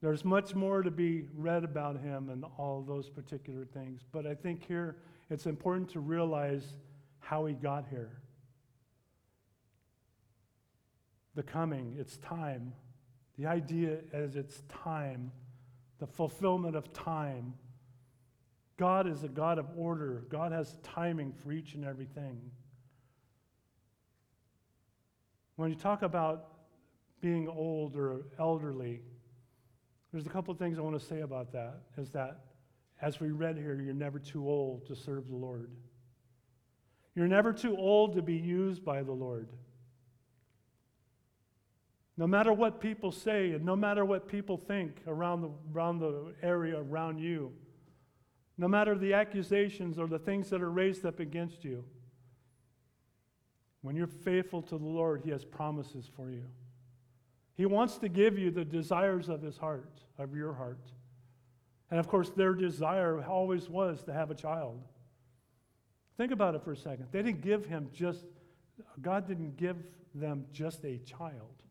There's 0.00 0.24
much 0.24 0.54
more 0.54 0.84
to 0.84 0.92
be 0.92 1.26
read 1.34 1.64
about 1.64 1.98
him 1.98 2.30
and 2.30 2.44
all 2.58 2.84
those 2.86 3.10
particular 3.10 3.64
things, 3.64 4.02
but 4.12 4.24
I 4.24 4.36
think 4.36 4.64
here 4.68 4.98
it's 5.30 5.46
important 5.46 5.90
to 5.90 5.98
realize 5.98 6.74
how 7.18 7.46
he 7.46 7.54
got 7.54 7.86
here. 7.90 8.22
The 11.34 11.42
coming, 11.42 11.96
it's 11.98 12.18
time. 12.18 12.72
The 13.36 13.46
idea 13.46 13.98
is 14.12 14.36
it's 14.36 14.62
time, 14.68 15.32
the 15.98 16.06
fulfillment 16.06 16.76
of 16.76 16.92
time 16.92 17.54
God 18.78 19.08
is 19.08 19.24
a 19.24 19.28
God 19.28 19.58
of 19.58 19.66
order. 19.76 20.24
God 20.30 20.52
has 20.52 20.78
timing 20.82 21.32
for 21.32 21.52
each 21.52 21.74
and 21.74 21.84
everything. 21.84 22.40
When 25.56 25.68
you 25.68 25.76
talk 25.76 26.02
about 26.02 26.52
being 27.20 27.48
old 27.48 27.96
or 27.96 28.26
elderly, 28.38 29.00
there's 30.12 30.26
a 30.26 30.30
couple 30.30 30.52
of 30.52 30.58
things 30.58 30.78
I 30.78 30.82
want 30.82 30.98
to 30.98 31.04
say 31.04 31.20
about 31.20 31.52
that. 31.52 31.80
Is 31.98 32.10
that, 32.10 32.44
as 33.02 33.18
we 33.18 33.32
read 33.32 33.56
here, 33.56 33.80
you're 33.80 33.92
never 33.92 34.20
too 34.20 34.48
old 34.48 34.86
to 34.86 34.94
serve 34.94 35.26
the 35.28 35.36
Lord. 35.36 35.72
You're 37.16 37.26
never 37.26 37.52
too 37.52 37.76
old 37.76 38.14
to 38.14 38.22
be 38.22 38.36
used 38.36 38.84
by 38.84 39.02
the 39.02 39.12
Lord. 39.12 39.48
No 42.16 42.28
matter 42.28 42.52
what 42.52 42.80
people 42.80 43.10
say 43.10 43.50
and 43.52 43.64
no 43.64 43.74
matter 43.74 44.04
what 44.04 44.28
people 44.28 44.56
think 44.56 45.02
around 45.08 45.40
the, 45.42 45.50
around 45.74 45.98
the 45.98 46.34
area 46.42 46.78
around 46.78 47.18
you, 47.18 47.52
no 48.58 48.66
matter 48.66 48.98
the 48.98 49.14
accusations 49.14 49.98
or 49.98 50.08
the 50.08 50.18
things 50.18 50.50
that 50.50 50.60
are 50.60 50.70
raised 50.70 51.06
up 51.06 51.20
against 51.20 51.64
you. 51.64 51.84
When 53.82 53.94
you're 53.94 54.08
faithful 54.08 54.60
to 54.62 54.76
the 54.76 54.84
Lord, 54.84 55.22
He 55.24 55.30
has 55.30 55.44
promises 55.44 56.10
for 56.16 56.28
you. 56.28 56.42
He 57.54 57.64
wants 57.64 57.98
to 57.98 58.08
give 58.08 58.36
you 58.36 58.50
the 58.50 58.64
desires 58.64 59.28
of 59.28 59.40
His 59.40 59.56
heart, 59.56 60.00
of 60.18 60.34
your 60.34 60.52
heart. 60.52 60.90
And 61.90 62.00
of 62.00 62.08
course, 62.08 62.30
their 62.30 62.52
desire 62.52 63.24
always 63.24 63.70
was 63.70 64.02
to 64.04 64.12
have 64.12 64.32
a 64.32 64.34
child. 64.34 64.82
Think 66.16 66.32
about 66.32 66.56
it 66.56 66.64
for 66.64 66.72
a 66.72 66.76
second. 66.76 67.06
They 67.12 67.22
didn't 67.22 67.42
give 67.42 67.64
him 67.64 67.88
just, 67.94 68.26
God 69.00 69.26
didn't 69.28 69.56
give 69.56 69.76
them 70.14 70.44
just 70.52 70.84
a 70.84 70.98
child. 70.98 71.62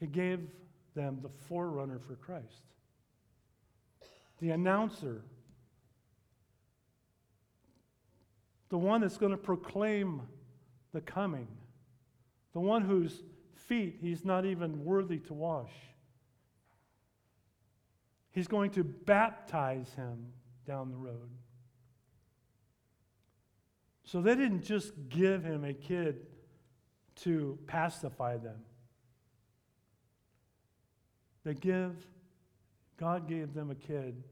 He 0.00 0.06
gave 0.06 0.40
them 0.94 1.18
the 1.22 1.28
forerunner 1.28 2.00
for 2.00 2.16
Christ 2.16 2.71
the 4.42 4.50
announcer, 4.50 5.22
the 8.70 8.76
one 8.76 9.00
that's 9.00 9.16
going 9.16 9.30
to 9.30 9.38
proclaim 9.38 10.20
the 10.92 11.00
coming, 11.00 11.46
the 12.52 12.58
one 12.58 12.82
whose 12.82 13.22
feet 13.54 13.98
he's 14.02 14.24
not 14.24 14.44
even 14.44 14.84
worthy 14.84 15.18
to 15.18 15.32
wash. 15.32 15.70
He's 18.32 18.48
going 18.48 18.72
to 18.72 18.82
baptize 18.82 19.94
him 19.94 20.32
down 20.66 20.90
the 20.90 20.96
road. 20.96 21.30
So 24.02 24.20
they 24.20 24.34
didn't 24.34 24.64
just 24.64 24.92
give 25.08 25.44
him 25.44 25.64
a 25.64 25.72
kid 25.72 26.26
to 27.20 27.56
pacify 27.68 28.38
them. 28.38 28.58
They 31.44 31.54
give, 31.54 31.94
God 32.98 33.28
gave 33.28 33.54
them 33.54 33.70
a 33.70 33.76
kid 33.76 34.24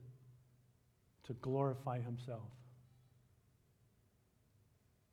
to 1.27 1.33
glorify 1.35 2.01
himself. 2.01 2.49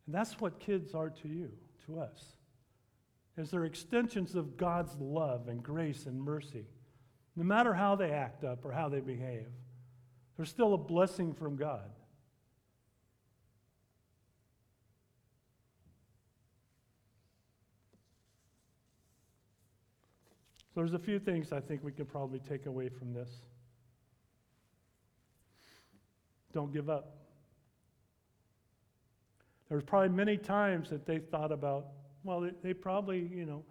And 0.06 0.16
that's 0.16 0.40
what 0.40 0.60
kids 0.60 0.96
are 0.96 1.10
to 1.10 1.28
you, 1.28 1.52
to 1.86 2.00
us. 2.00 2.38
Is 3.38 3.52
they're 3.52 3.66
extensions 3.66 4.36
of 4.36 4.58
God's 4.58 4.96
love 5.00 5.48
and 5.48 5.62
grace 5.62 6.06
and 6.06 6.20
mercy. 6.20 6.66
No 7.36 7.44
matter 7.44 7.74
how 7.74 7.96
they 7.96 8.12
act 8.12 8.44
up 8.44 8.66
or 8.66 8.72
how 8.72 8.90
they 8.90 9.00
behave, 9.00 9.48
they're 10.36 10.46
still 10.46 10.74
a 10.74 10.78
blessing 10.78 11.34
from 11.34 11.56
God. 11.56 11.90
So 20.74 20.82
there's 20.82 20.94
a 20.94 21.00
few 21.00 21.20
things 21.20 21.52
I 21.52 21.60
think 21.60 21.84
we 21.84 21.92
can 21.92 22.06
probably 22.06 22.40
take 22.40 22.68
away 22.68 22.90
from 22.90 23.14
this. 23.14 23.42
Don't 26.54 26.74
give 26.74 26.90
up. 26.90 27.18
There's 29.70 29.84
probably 29.84 30.10
many 30.10 30.38
times 30.38 30.90
that 30.90 31.06
they 31.06 31.20
thought 31.20 31.52
about, 31.52 31.88
well, 32.24 32.42
they, 32.42 32.52
they 32.64 32.74
probably, 32.74 33.30
you 33.34 33.46
know, 33.46 33.64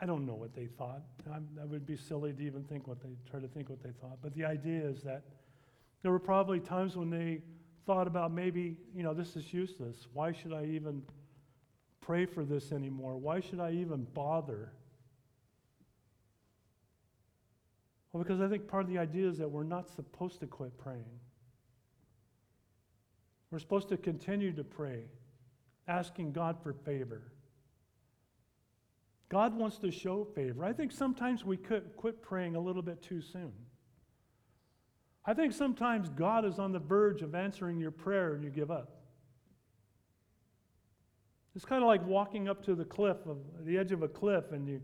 I 0.00 0.06
don't 0.06 0.26
know 0.26 0.34
what 0.34 0.54
they 0.54 0.66
thought. 0.66 1.02
I'm, 1.32 1.48
that 1.56 1.68
would 1.68 1.86
be 1.86 1.96
silly 1.96 2.32
to 2.32 2.42
even 2.42 2.64
think 2.64 2.86
what 2.86 3.02
they 3.02 3.10
try 3.30 3.40
to 3.40 3.48
think 3.48 3.68
what 3.68 3.82
they 3.82 3.92
thought. 4.00 4.18
But 4.22 4.34
the 4.34 4.44
idea 4.44 4.82
is 4.82 5.02
that 5.02 5.24
there 6.02 6.10
were 6.12 6.18
probably 6.18 6.60
times 6.60 6.96
when 6.96 7.10
they 7.10 7.40
thought 7.86 8.06
about 8.06 8.32
maybe, 8.32 8.76
you 8.94 9.02
know, 9.02 9.12
this 9.14 9.36
is 9.36 9.52
useless. 9.52 10.06
Why 10.12 10.32
should 10.32 10.52
I 10.52 10.64
even 10.66 11.02
pray 12.00 12.26
for 12.26 12.44
this 12.44 12.72
anymore? 12.72 13.16
Why 13.16 13.40
should 13.40 13.60
I 13.60 13.72
even 13.72 14.06
bother? 14.14 14.72
Well, 18.12 18.22
because 18.22 18.40
I 18.40 18.48
think 18.48 18.66
part 18.66 18.84
of 18.84 18.90
the 18.90 18.98
idea 18.98 19.28
is 19.28 19.38
that 19.38 19.50
we're 19.50 19.62
not 19.62 19.88
supposed 19.88 20.40
to 20.40 20.46
quit 20.46 20.76
praying. 20.78 21.19
We're 23.50 23.58
supposed 23.58 23.88
to 23.88 23.96
continue 23.96 24.52
to 24.52 24.64
pray, 24.64 25.04
asking 25.88 26.32
God 26.32 26.56
for 26.62 26.72
favor. 26.72 27.32
God 29.28 29.56
wants 29.56 29.78
to 29.78 29.90
show 29.90 30.24
favor. 30.24 30.64
I 30.64 30.72
think 30.72 30.92
sometimes 30.92 31.44
we 31.44 31.56
could 31.56 31.96
quit 31.96 32.20
praying 32.20 32.56
a 32.56 32.60
little 32.60 32.82
bit 32.82 33.00
too 33.02 33.20
soon. 33.20 33.52
I 35.24 35.34
think 35.34 35.52
sometimes 35.52 36.08
God 36.10 36.44
is 36.44 36.58
on 36.58 36.72
the 36.72 36.78
verge 36.78 37.22
of 37.22 37.34
answering 37.34 37.78
your 37.78 37.90
prayer 37.90 38.34
and 38.34 38.42
you 38.42 38.50
give 38.50 38.70
up. 38.70 39.00
It's 41.54 41.64
kind 41.64 41.82
of 41.82 41.88
like 41.88 42.04
walking 42.06 42.48
up 42.48 42.64
to 42.64 42.74
the 42.74 42.84
cliff 42.84 43.18
of 43.26 43.38
the 43.64 43.76
edge 43.76 43.92
of 43.92 44.02
a 44.02 44.08
cliff 44.08 44.52
and 44.52 44.68
you, 44.68 44.80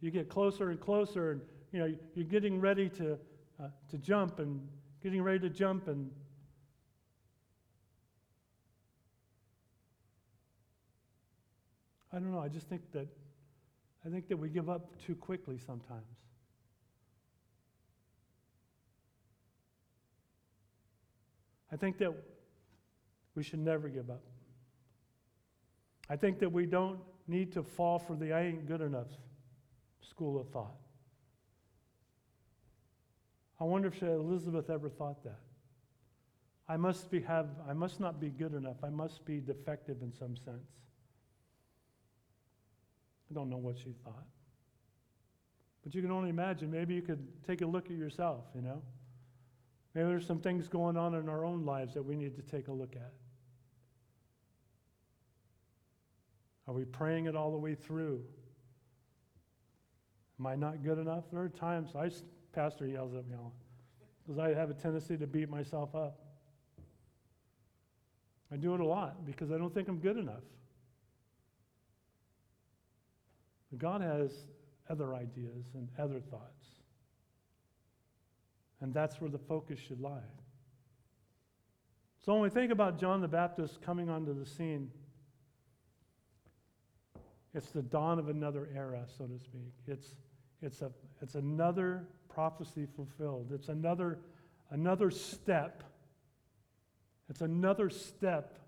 you 0.00 0.10
get 0.10 0.28
closer 0.28 0.70
and 0.70 0.80
closer 0.80 1.32
and 1.32 1.40
you 1.72 1.78
know 1.78 1.94
you're 2.14 2.24
getting 2.24 2.60
ready 2.60 2.88
to, 2.90 3.18
uh, 3.62 3.68
to 3.88 3.98
jump 3.98 4.38
and 4.38 4.60
getting 5.02 5.22
ready 5.22 5.38
to 5.38 5.50
jump 5.50 5.88
and 5.88 6.10
I 12.12 12.18
don't 12.18 12.32
know. 12.32 12.40
I 12.40 12.48
just 12.48 12.68
think 12.68 12.82
that 12.92 13.06
I 14.04 14.08
think 14.08 14.28
that 14.28 14.36
we 14.36 14.48
give 14.48 14.70
up 14.70 14.98
too 15.04 15.14
quickly 15.14 15.58
sometimes. 15.58 16.06
I 21.70 21.76
think 21.76 21.98
that 21.98 22.14
we 23.34 23.42
should 23.42 23.58
never 23.58 23.88
give 23.88 24.08
up. 24.08 24.22
I 26.08 26.16
think 26.16 26.38
that 26.38 26.50
we 26.50 26.64
don't 26.64 27.00
need 27.26 27.52
to 27.52 27.62
fall 27.62 27.98
for 27.98 28.16
the 28.16 28.32
I 28.32 28.42
ain't 28.42 28.66
good 28.66 28.80
enough 28.80 29.08
school 30.00 30.40
of 30.40 30.48
thought. 30.48 30.76
I 33.60 33.64
wonder 33.64 33.88
if 33.88 34.02
Elizabeth 34.02 34.70
ever 34.70 34.88
thought 34.88 35.22
that. 35.24 35.40
I 36.68 36.76
must 36.76 37.10
be 37.10 37.20
have 37.22 37.48
I 37.68 37.72
must 37.72 38.00
not 38.00 38.20
be 38.20 38.30
good 38.30 38.54
enough. 38.54 38.76
I 38.82 38.90
must 38.90 39.24
be 39.24 39.40
defective 39.40 40.02
in 40.02 40.12
some 40.12 40.36
sense. 40.36 40.70
I 43.30 43.34
don't 43.34 43.50
know 43.50 43.56
what 43.56 43.78
she 43.78 43.94
thought. 44.04 44.26
But 45.84 45.94
you 45.94 46.02
can 46.02 46.10
only 46.10 46.30
imagine. 46.30 46.70
Maybe 46.70 46.94
you 46.94 47.02
could 47.02 47.26
take 47.46 47.62
a 47.62 47.66
look 47.66 47.86
at 47.86 47.96
yourself, 47.96 48.44
you 48.54 48.62
know? 48.62 48.82
Maybe 49.94 50.08
there's 50.08 50.26
some 50.26 50.40
things 50.40 50.68
going 50.68 50.96
on 50.96 51.14
in 51.14 51.28
our 51.28 51.44
own 51.44 51.64
lives 51.64 51.94
that 51.94 52.02
we 52.02 52.16
need 52.16 52.36
to 52.36 52.42
take 52.42 52.68
a 52.68 52.72
look 52.72 52.94
at. 52.96 53.12
Are 56.66 56.74
we 56.74 56.84
praying 56.84 57.26
it 57.26 57.34
all 57.34 57.50
the 57.50 57.58
way 57.58 57.74
through? 57.74 58.22
Am 60.38 60.46
I 60.46 60.54
not 60.54 60.82
good 60.82 60.98
enough? 60.98 61.24
There 61.32 61.40
are 61.40 61.48
times, 61.48 61.90
I, 61.96 62.10
pastor 62.52 62.86
yells 62.86 63.14
at 63.14 63.26
me 63.26 63.34
all, 63.34 63.54
because 64.22 64.38
I 64.38 64.54
have 64.54 64.70
a 64.70 64.74
tendency 64.74 65.16
to 65.16 65.26
beat 65.26 65.48
myself 65.48 65.94
up. 65.94 66.18
I 68.52 68.56
do 68.56 68.74
it 68.74 68.80
a 68.80 68.86
lot 68.86 69.24
because 69.24 69.50
I 69.50 69.58
don't 69.58 69.72
think 69.72 69.88
I'm 69.88 69.98
good 69.98 70.16
enough. 70.16 70.44
But 73.70 73.78
God 73.78 74.00
has 74.00 74.32
other 74.88 75.14
ideas 75.14 75.66
and 75.74 75.88
other 75.98 76.20
thoughts. 76.20 76.66
And 78.80 78.94
that's 78.94 79.20
where 79.20 79.30
the 79.30 79.38
focus 79.38 79.78
should 79.78 80.00
lie. 80.00 80.20
So 82.24 82.32
when 82.34 82.42
we 82.42 82.50
think 82.50 82.72
about 82.72 82.98
John 82.98 83.20
the 83.20 83.28
Baptist 83.28 83.80
coming 83.82 84.08
onto 84.08 84.38
the 84.38 84.46
scene, 84.46 84.90
it's 87.54 87.70
the 87.70 87.82
dawn 87.82 88.18
of 88.18 88.28
another 88.28 88.68
era, 88.74 89.04
so 89.16 89.24
to 89.24 89.38
speak. 89.38 89.72
It's, 89.86 90.14
it's, 90.62 90.82
a, 90.82 90.90
it's 91.22 91.34
another 91.34 92.06
prophecy 92.28 92.86
fulfilled. 92.94 93.50
It's 93.52 93.68
another, 93.68 94.18
another 94.70 95.10
step. 95.10 95.82
It's 97.28 97.40
another 97.40 97.90
step 97.90 98.58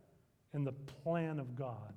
in 0.55 0.65
the 0.65 0.73
plan 0.73 1.39
of 1.39 1.55
God. 1.55 1.95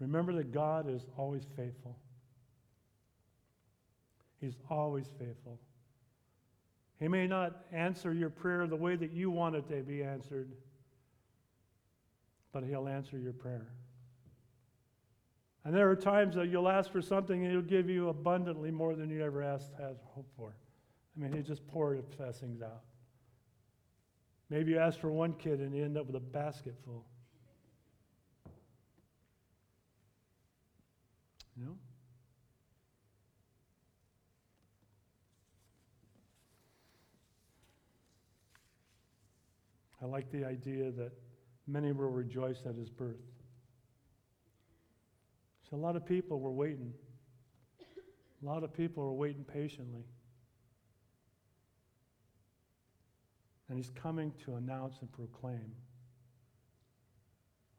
Remember 0.00 0.32
that 0.34 0.52
God 0.52 0.88
is 0.88 1.02
always 1.16 1.44
faithful. 1.56 1.96
He's 4.40 4.56
always 4.68 5.06
faithful. 5.18 5.58
He 7.00 7.08
may 7.08 7.26
not 7.26 7.64
answer 7.72 8.12
your 8.12 8.30
prayer 8.30 8.66
the 8.66 8.76
way 8.76 8.96
that 8.96 9.12
you 9.12 9.30
want 9.30 9.56
it 9.56 9.68
to 9.68 9.82
be 9.82 10.02
answered, 10.02 10.52
but 12.52 12.62
He'll 12.64 12.88
answer 12.88 13.18
your 13.18 13.32
prayer. 13.32 13.68
And 15.64 15.74
there 15.74 15.90
are 15.90 15.96
times 15.96 16.36
that 16.36 16.48
you'll 16.48 16.68
ask 16.68 16.92
for 16.92 17.02
something 17.02 17.42
and 17.42 17.52
He'll 17.52 17.60
give 17.60 17.88
you 17.88 18.08
abundantly 18.08 18.70
more 18.70 18.94
than 18.94 19.10
you 19.10 19.24
ever 19.24 19.42
asked, 19.42 19.72
has 19.78 19.96
hoped 20.14 20.34
for. 20.36 20.54
I 21.16 21.20
mean, 21.22 21.32
He 21.32 21.42
just 21.42 21.66
poured 21.68 22.02
blessings 22.16 22.62
out. 22.62 22.82
Maybe 24.48 24.72
you 24.72 24.78
ask 24.78 25.00
for 25.00 25.10
one 25.10 25.34
kid 25.34 25.60
and 25.60 25.74
you 25.74 25.84
end 25.84 25.98
up 25.98 26.06
with 26.06 26.16
a 26.16 26.20
basket 26.20 26.74
full. 26.84 27.04
You 31.56 31.66
know? 31.66 31.76
I 40.02 40.06
like 40.06 40.30
the 40.30 40.44
idea 40.44 40.90
that 40.92 41.12
many 41.66 41.92
will 41.92 42.10
rejoice 42.10 42.58
at 42.66 42.74
his 42.76 42.90
birth. 42.90 43.16
So 45.68 45.76
a 45.76 45.78
lot 45.78 45.96
of 45.96 46.04
people 46.04 46.38
were 46.38 46.52
waiting. 46.52 46.92
A 48.42 48.46
lot 48.46 48.62
of 48.62 48.72
people 48.72 49.02
were 49.02 49.14
waiting 49.14 49.44
patiently. 49.44 50.04
And 53.68 53.78
he's 53.78 53.90
coming 53.90 54.32
to 54.44 54.56
announce 54.56 54.98
and 55.00 55.10
proclaim 55.10 55.72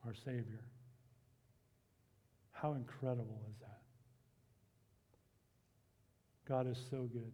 our 0.06 0.14
Savior. 0.14 0.64
How 2.62 2.74
incredible 2.74 3.40
is 3.52 3.60
that? 3.60 3.82
God 6.48 6.68
is 6.68 6.80
so 6.90 7.08
good. 7.14 7.32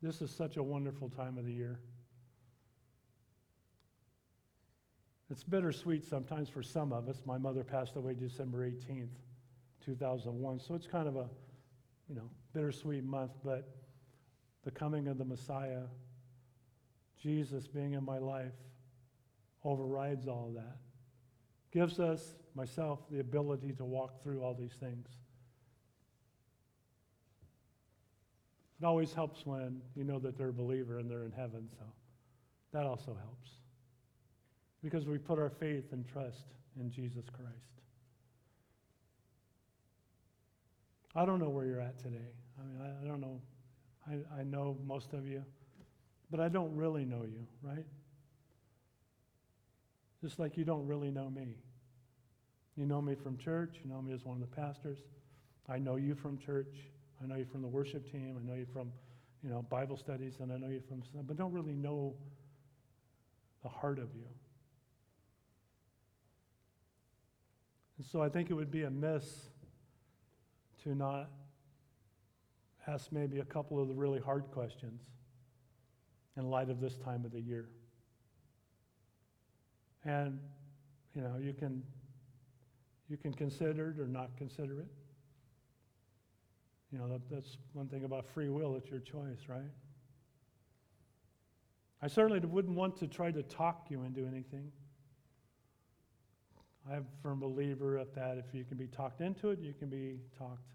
This 0.00 0.22
is 0.22 0.30
such 0.30 0.56
a 0.56 0.62
wonderful 0.62 1.08
time 1.08 1.36
of 1.36 1.44
the 1.44 1.52
year. 1.52 1.80
It's 5.30 5.42
bittersweet 5.42 6.04
sometimes 6.04 6.48
for 6.48 6.62
some 6.62 6.92
of 6.92 7.08
us. 7.08 7.22
My 7.26 7.38
mother 7.38 7.64
passed 7.64 7.96
away 7.96 8.14
December 8.14 8.70
18th, 8.70 9.08
2001. 9.84 10.60
So 10.60 10.74
it's 10.74 10.86
kind 10.86 11.08
of 11.08 11.16
a, 11.16 11.28
you 12.08 12.14
know, 12.14 12.30
bittersweet 12.52 13.02
month, 13.02 13.32
but 13.44 13.68
the 14.64 14.70
coming 14.70 15.08
of 15.08 15.18
the 15.18 15.24
Messiah, 15.24 15.82
Jesus 17.20 17.66
being 17.66 17.94
in 17.94 18.04
my 18.04 18.18
life, 18.18 18.54
overrides 19.64 20.28
all 20.28 20.52
that. 20.54 20.76
Gives 21.76 22.00
us, 22.00 22.36
myself, 22.54 23.00
the 23.10 23.20
ability 23.20 23.74
to 23.74 23.84
walk 23.84 24.22
through 24.22 24.42
all 24.42 24.54
these 24.54 24.72
things. 24.80 25.08
It 28.80 28.86
always 28.86 29.12
helps 29.12 29.44
when 29.44 29.82
you 29.94 30.02
know 30.02 30.18
that 30.20 30.38
they're 30.38 30.48
a 30.48 30.54
believer 30.54 30.98
and 30.98 31.10
they're 31.10 31.24
in 31.24 31.32
heaven, 31.32 31.68
so 31.78 31.84
that 32.72 32.86
also 32.86 33.14
helps 33.20 33.50
because 34.82 35.06
we 35.06 35.18
put 35.18 35.38
our 35.38 35.50
faith 35.50 35.92
and 35.92 36.08
trust 36.08 36.46
in 36.80 36.90
Jesus 36.90 37.26
Christ. 37.30 37.82
I 41.14 41.26
don't 41.26 41.40
know 41.40 41.50
where 41.50 41.66
you're 41.66 41.82
at 41.82 41.98
today. 41.98 42.30
I 42.58 42.64
mean, 42.64 42.80
I, 42.80 43.04
I 43.04 43.06
don't 43.06 43.20
know. 43.20 43.42
I, 44.08 44.40
I 44.40 44.44
know 44.44 44.78
most 44.86 45.12
of 45.12 45.26
you, 45.26 45.44
but 46.30 46.40
I 46.40 46.48
don't 46.48 46.74
really 46.74 47.04
know 47.04 47.24
you, 47.24 47.46
right? 47.62 47.84
Just 50.22 50.38
like 50.38 50.56
you 50.56 50.64
don't 50.64 50.86
really 50.86 51.10
know 51.10 51.28
me. 51.28 51.56
You 52.76 52.86
know 52.86 53.00
me 53.00 53.14
from 53.14 53.38
church, 53.38 53.80
you 53.82 53.90
know 53.90 54.02
me 54.02 54.12
as 54.12 54.24
one 54.24 54.40
of 54.40 54.48
the 54.48 54.54
pastors. 54.54 54.98
I 55.68 55.78
know 55.78 55.96
you 55.96 56.14
from 56.14 56.38
church. 56.38 56.74
I 57.22 57.26
know 57.26 57.36
you 57.36 57.46
from 57.46 57.62
the 57.62 57.68
worship 57.68 58.10
team. 58.10 58.36
I 58.38 58.46
know 58.46 58.54
you 58.56 58.66
from, 58.72 58.92
you 59.42 59.48
know, 59.48 59.62
Bible 59.62 59.96
studies, 59.96 60.34
and 60.40 60.52
I 60.52 60.58
know 60.58 60.68
you 60.68 60.82
from, 60.86 61.02
but 61.26 61.36
don't 61.36 61.52
really 61.52 61.72
know 61.72 62.14
the 63.62 63.68
heart 63.68 63.98
of 63.98 64.14
you. 64.14 64.26
And 67.96 68.06
so 68.06 68.22
I 68.22 68.28
think 68.28 68.50
it 68.50 68.54
would 68.54 68.70
be 68.70 68.82
amiss 68.82 69.48
to 70.82 70.94
not 70.94 71.30
ask 72.86 73.10
maybe 73.10 73.38
a 73.40 73.44
couple 73.44 73.80
of 73.80 73.88
the 73.88 73.94
really 73.94 74.20
hard 74.20 74.44
questions 74.52 75.00
in 76.36 76.50
light 76.50 76.68
of 76.68 76.80
this 76.80 76.96
time 76.98 77.24
of 77.24 77.32
the 77.32 77.40
year. 77.40 77.68
And, 80.04 80.38
you 81.14 81.22
know, 81.22 81.36
you 81.40 81.54
can, 81.54 81.82
you 83.08 83.16
can 83.16 83.32
consider 83.32 83.90
it 83.90 84.00
or 84.00 84.06
not 84.06 84.36
consider 84.36 84.80
it. 84.80 84.88
You 86.92 86.98
know, 86.98 87.08
that, 87.08 87.20
that's 87.30 87.56
one 87.72 87.88
thing 87.88 88.04
about 88.04 88.26
free 88.26 88.48
will, 88.48 88.76
it's 88.76 88.88
your 88.88 89.00
choice, 89.00 89.48
right? 89.48 89.60
I 92.02 92.08
certainly 92.08 92.40
wouldn't 92.40 92.76
want 92.76 92.96
to 92.98 93.06
try 93.06 93.30
to 93.30 93.42
talk 93.42 93.86
you 93.88 94.02
into 94.02 94.26
anything. 94.26 94.70
I'm 96.90 97.02
a 97.02 97.22
firm 97.22 97.40
believer 97.40 97.96
of 97.96 98.14
that. 98.14 98.38
If 98.38 98.54
you 98.54 98.64
can 98.64 98.76
be 98.76 98.86
talked 98.86 99.20
into 99.20 99.50
it, 99.50 99.58
you 99.58 99.72
can 99.72 99.88
be 99.88 100.20
talked 100.38 100.74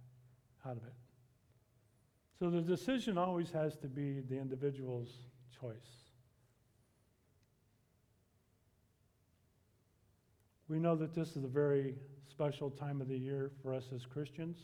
out 0.66 0.76
of 0.78 0.84
it. 0.84 0.94
So 2.38 2.50
the 2.50 2.62
decision 2.62 3.18
always 3.18 3.52
has 3.52 3.78
to 3.78 3.88
be 3.88 4.20
the 4.22 4.38
individual's 4.38 5.10
choice. 5.58 6.11
We 10.72 10.80
know 10.80 10.96
that 10.96 11.14
this 11.14 11.36
is 11.36 11.44
a 11.44 11.50
very 11.50 11.96
special 12.30 12.70
time 12.70 13.02
of 13.02 13.10
the 13.10 13.18
year 13.18 13.52
for 13.62 13.74
us 13.74 13.84
as 13.94 14.06
Christians. 14.06 14.58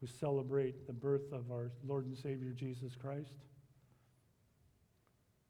We 0.00 0.06
celebrate 0.06 0.86
the 0.86 0.92
birth 0.92 1.32
of 1.32 1.50
our 1.50 1.72
Lord 1.84 2.06
and 2.06 2.16
Savior 2.16 2.52
Jesus 2.52 2.94
Christ. 2.94 3.34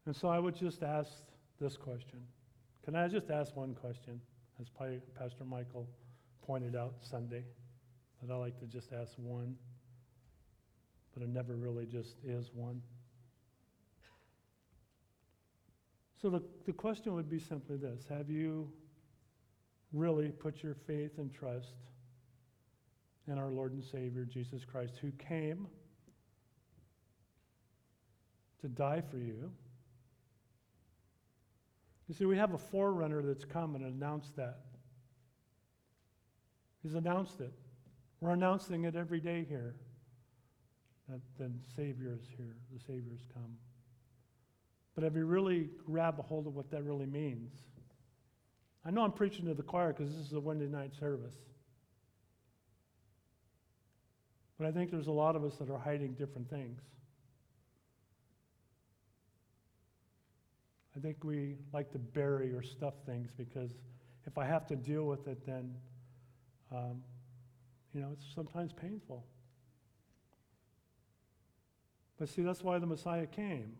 And 0.06 0.16
so 0.16 0.28
I 0.28 0.38
would 0.38 0.56
just 0.56 0.82
ask 0.82 1.10
this 1.60 1.76
question. 1.76 2.20
Can 2.82 2.96
I 2.96 3.08
just 3.08 3.28
ask 3.30 3.54
one 3.54 3.74
question? 3.74 4.22
as 4.58 4.68
Pastor 5.18 5.44
Michael 5.44 5.86
pointed 6.40 6.74
out 6.74 6.94
Sunday, 7.02 7.44
that 8.22 8.32
I 8.32 8.36
like 8.36 8.58
to 8.60 8.66
just 8.66 8.90
ask 8.92 9.12
one, 9.16 9.54
but 11.12 11.22
it 11.22 11.28
never 11.28 11.56
really 11.56 11.84
just 11.84 12.16
is 12.26 12.50
one. 12.54 12.80
So 16.22 16.30
the, 16.30 16.42
the 16.64 16.72
question 16.72 17.14
would 17.14 17.28
be 17.28 17.38
simply 17.38 17.76
this 17.76 18.04
Have 18.08 18.30
you 18.30 18.70
really 19.93 20.28
put 20.28 20.62
your 20.62 20.74
faith 20.74 21.18
and 21.18 21.32
trust 21.32 21.74
in 23.26 23.38
our 23.38 23.51
Lord 23.51 23.72
and 23.72 23.82
Savior, 23.82 24.24
Jesus 24.24 24.64
Christ, 24.64 24.95
who 25.01 25.11
came 25.12 25.66
to 28.61 28.68
die 28.68 29.03
for 29.11 29.18
you. 29.18 29.51
You 32.09 32.14
see, 32.14 32.24
we 32.24 32.36
have 32.36 32.55
a 32.55 32.59
forerunner 32.59 33.22
that's 33.22 33.45
come 33.45 33.74
and 33.76 33.84
announced 33.84 34.34
that. 34.36 34.59
He's 36.82 36.95
announced 36.95 37.41
it. 37.41 37.53
We're 38.20 38.32
announcing 38.32 38.84
it 38.84 38.97
every 38.97 39.20
day 39.20 39.47
here. 39.49 39.74
That 41.09 41.20
the 41.38 41.51
Savior 41.76 42.16
is 42.20 42.26
here. 42.36 42.57
The 42.72 42.80
Savior 42.80 43.12
has 43.12 43.26
come. 43.32 43.57
But 44.95 45.05
if 45.05 45.14
you 45.14 45.24
really 45.24 45.70
grab 45.86 46.18
a 46.18 46.22
hold 46.22 46.47
of 46.47 46.55
what 46.55 46.70
that 46.70 46.84
really 46.84 47.07
means, 47.07 47.53
I 48.84 48.90
know 48.90 49.02
I'm 49.02 49.12
preaching 49.12 49.46
to 49.46 49.54
the 49.54 49.62
choir 49.62 49.92
because 49.92 50.16
this 50.16 50.26
is 50.26 50.32
a 50.32 50.40
Wednesday 50.40 50.68
night 50.68 50.92
service. 50.98 51.34
But 54.58 54.66
I 54.66 54.72
think 54.72 54.90
there's 54.90 55.06
a 55.06 55.12
lot 55.12 55.36
of 55.36 55.44
us 55.44 55.56
that 55.56 55.70
are 55.70 55.78
hiding 55.78 56.14
different 56.14 56.48
things. 56.48 56.80
I 60.96 61.00
think 61.00 61.24
we 61.24 61.56
like 61.72 61.90
to 61.92 61.98
bury 61.98 62.52
or 62.52 62.62
stuff 62.62 62.94
things 63.06 63.30
because 63.36 63.70
if 64.26 64.36
I 64.36 64.44
have 64.44 64.66
to 64.66 64.76
deal 64.76 65.04
with 65.04 65.26
it, 65.28 65.46
then, 65.46 65.74
um, 66.72 67.02
you 67.94 68.00
know, 68.00 68.10
it's 68.12 68.26
sometimes 68.34 68.72
painful. 68.72 69.24
But 72.18 72.28
see, 72.28 72.42
that's 72.42 72.62
why 72.62 72.78
the 72.78 72.86
Messiah 72.86 73.26
came 73.26 73.72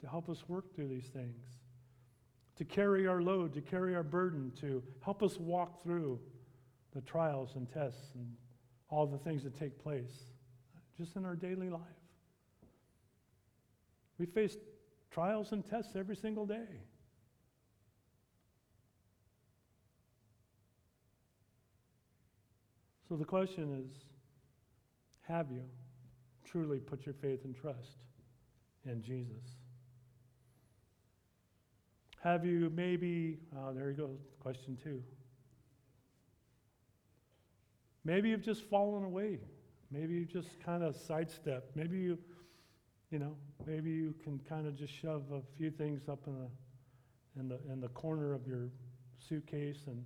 to 0.00 0.08
help 0.08 0.28
us 0.28 0.42
work 0.48 0.74
through 0.74 0.88
these 0.88 1.06
things, 1.06 1.44
to 2.60 2.64
carry 2.66 3.06
our 3.06 3.22
load, 3.22 3.54
to 3.54 3.62
carry 3.62 3.94
our 3.94 4.02
burden, 4.02 4.52
to 4.60 4.82
help 5.02 5.22
us 5.22 5.38
walk 5.38 5.82
through 5.82 6.20
the 6.94 7.00
trials 7.00 7.52
and 7.54 7.66
tests 7.72 8.10
and 8.14 8.30
all 8.90 9.06
the 9.06 9.16
things 9.16 9.42
that 9.42 9.58
take 9.58 9.82
place 9.82 10.24
just 10.98 11.16
in 11.16 11.24
our 11.24 11.34
daily 11.34 11.70
life. 11.70 11.80
We 14.18 14.26
face 14.26 14.58
trials 15.10 15.52
and 15.52 15.64
tests 15.64 15.96
every 15.96 16.16
single 16.16 16.44
day. 16.44 16.82
So 23.08 23.16
the 23.16 23.24
question 23.24 23.88
is 23.88 24.02
have 25.22 25.50
you 25.50 25.62
truly 26.44 26.78
put 26.78 27.06
your 27.06 27.14
faith 27.14 27.46
and 27.46 27.56
trust 27.56 27.96
in 28.84 29.00
Jesus? 29.00 29.59
Have 32.22 32.44
you 32.44 32.70
maybe, 32.74 33.38
oh, 33.56 33.72
there 33.72 33.90
you 33.90 33.96
go, 33.96 34.10
question 34.40 34.76
two. 34.82 35.02
Maybe 38.04 38.28
you've 38.28 38.42
just 38.42 38.62
fallen 38.68 39.04
away. 39.04 39.38
Maybe 39.90 40.14
you 40.14 40.24
just 40.26 40.60
kind 40.64 40.82
of 40.82 40.96
sidestepped. 40.96 41.74
Maybe 41.74 41.98
you, 41.98 42.18
you 43.10 43.18
know, 43.18 43.36
maybe 43.66 43.90
you 43.90 44.14
can 44.22 44.38
kind 44.48 44.66
of 44.66 44.76
just 44.76 44.92
shove 44.92 45.24
a 45.32 45.40
few 45.56 45.70
things 45.70 46.08
up 46.08 46.20
in 46.26 46.34
the, 46.34 47.40
in 47.40 47.48
the, 47.48 47.72
in 47.72 47.80
the 47.80 47.88
corner 47.88 48.34
of 48.34 48.46
your 48.46 48.68
suitcase 49.18 49.84
and 49.86 50.04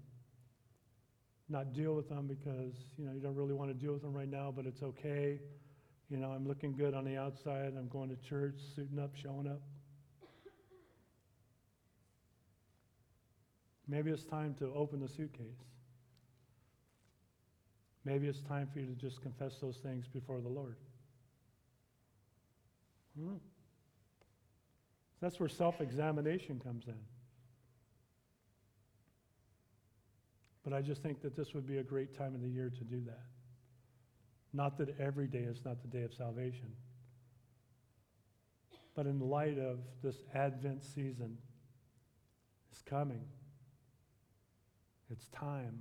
not 1.49 1.73
deal 1.73 1.95
with 1.95 2.09
them 2.09 2.27
because, 2.27 2.75
you 2.97 3.07
know, 3.07 3.13
you 3.13 3.21
don't 3.21 3.35
really 3.35 3.55
want 3.55 3.71
to 3.71 3.75
deal 3.75 3.93
with 3.93 4.03
them 4.03 4.15
right 4.15 4.31
now, 4.31 4.53
but 4.55 4.67
it's 4.67 4.83
okay. 4.83 5.41
You 6.09 6.17
know, 6.17 6.31
I'm 6.31 6.47
looking 6.47 6.75
good 6.77 6.95
on 6.95 7.05
the 7.05 7.17
outside. 7.17 7.75
I'm 7.77 7.89
going 7.89 8.09
to 8.09 8.17
church, 8.17 8.61
suiting 8.75 8.99
up, 8.99 9.15
showing 9.15 9.49
up. 9.49 9.61
Maybe 13.87 14.11
it's 14.11 14.25
time 14.25 14.55
to 14.59 14.73
open 14.75 15.01
the 15.01 15.09
suitcase. 15.09 15.65
Maybe 18.05 18.29
it's 18.29 18.41
time 18.41 18.69
for 18.73 18.81
you 18.81 18.87
to 18.87 18.95
just 18.95 19.23
confess 19.23 19.57
those 19.61 19.77
things 19.77 20.07
before 20.07 20.41
the 20.41 20.49
Lord. 20.49 20.77
Hmm. 23.19 23.37
That's 25.21 25.41
where 25.41 25.49
self 25.49 25.81
examination 25.81 26.61
comes 26.63 26.87
in. 26.87 26.99
But 30.65 30.73
I 30.73 30.81
just 30.81 31.03
think 31.03 31.21
that 31.23 31.37
this 31.37 31.55
would 31.55 31.67
be 31.67 31.79
a 31.79 31.83
great 31.83 32.17
time 32.17 32.35
of 32.35 32.43
the 32.43 32.49
year 32.49 32.71
to 32.71 32.85
do 32.85 33.03
that. 33.07 33.25
Not 34.53 34.79
that 34.79 34.99
every 34.99 35.27
day 35.27 35.41
is 35.41 35.61
not 35.65 35.83
the 35.83 35.89
day 35.89 36.05
of 36.05 36.15
salvation. 36.15 36.73
But 38.95 39.07
in 39.07 39.19
light 39.19 39.59
of 39.59 39.79
this 40.03 40.17
Advent 40.35 40.85
season, 40.85 41.37
it's 42.71 42.83
coming. 42.83 43.25
It's 45.15 45.29
time. 45.29 45.79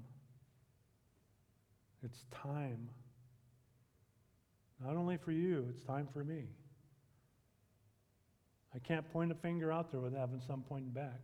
It's 2.03 2.23
time. 2.31 2.87
Not 4.79 4.95
only 4.95 5.17
for 5.17 5.31
you, 5.31 5.65
it's 5.71 5.81
time 5.81 6.07
for 6.13 6.23
me. 6.23 6.43
I 8.75 8.79
can't 8.79 9.11
point 9.11 9.31
a 9.31 9.35
finger 9.35 9.71
out 9.71 9.91
there 9.91 10.01
without 10.01 10.19
having 10.19 10.39
some 10.45 10.63
pointing 10.69 10.91
back. 10.91 11.19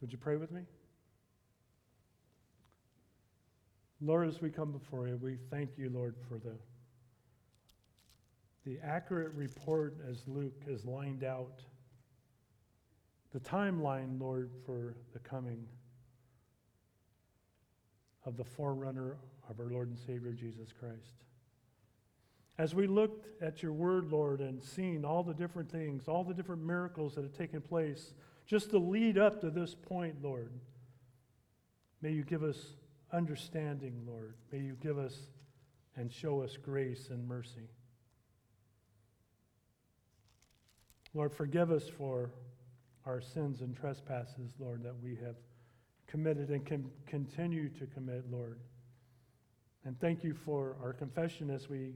Would 0.00 0.10
you 0.10 0.16
pray 0.16 0.36
with 0.36 0.50
me? 0.50 0.62
Lord, 4.00 4.28
as 4.28 4.40
we 4.40 4.48
come 4.48 4.72
before 4.72 5.08
you, 5.08 5.18
we 5.22 5.36
thank 5.50 5.76
you, 5.76 5.90
Lord, 5.90 6.14
for 6.26 6.38
the, 6.38 6.56
the 8.64 8.78
accurate 8.82 9.34
report 9.34 9.98
as 10.10 10.22
Luke 10.26 10.62
has 10.66 10.86
lined 10.86 11.22
out 11.22 11.60
the 13.34 13.40
timeline, 13.40 14.20
Lord, 14.20 14.52
for 14.64 14.94
the 15.12 15.18
coming 15.18 15.66
of 18.24 18.36
the 18.36 18.44
forerunner 18.44 19.16
of 19.50 19.58
our 19.58 19.68
Lord 19.68 19.88
and 19.88 19.98
Savior 19.98 20.32
Jesus 20.32 20.68
Christ. 20.72 21.24
As 22.56 22.76
we 22.76 22.86
looked 22.86 23.26
at 23.42 23.60
your 23.60 23.72
word, 23.72 24.12
Lord, 24.12 24.40
and 24.40 24.62
seen 24.62 25.04
all 25.04 25.24
the 25.24 25.34
different 25.34 25.68
things, 25.68 26.06
all 26.06 26.22
the 26.22 26.32
different 26.32 26.62
miracles 26.62 27.16
that 27.16 27.24
have 27.24 27.36
taken 27.36 27.60
place 27.60 28.14
just 28.46 28.70
to 28.70 28.78
lead 28.78 29.18
up 29.18 29.40
to 29.40 29.50
this 29.50 29.74
point, 29.74 30.22
Lord, 30.22 30.52
may 32.02 32.12
you 32.12 32.22
give 32.22 32.44
us 32.44 32.74
understanding, 33.12 34.04
Lord. 34.06 34.34
May 34.52 34.58
you 34.60 34.76
give 34.80 34.96
us 34.96 35.26
and 35.96 36.12
show 36.12 36.40
us 36.42 36.56
grace 36.56 37.08
and 37.10 37.26
mercy. 37.26 37.68
Lord, 41.14 41.32
forgive 41.32 41.72
us 41.72 41.88
for 41.88 42.30
our 43.06 43.20
sins 43.20 43.60
and 43.60 43.76
trespasses, 43.76 44.52
Lord, 44.58 44.82
that 44.84 44.94
we 45.02 45.16
have 45.24 45.36
committed 46.06 46.50
and 46.50 46.64
can 46.64 46.90
continue 47.06 47.68
to 47.70 47.86
commit, 47.86 48.24
Lord. 48.30 48.58
And 49.84 49.98
thank 50.00 50.24
you 50.24 50.34
for 50.44 50.76
our 50.82 50.92
confession 50.92 51.50
as 51.50 51.68
we 51.68 51.92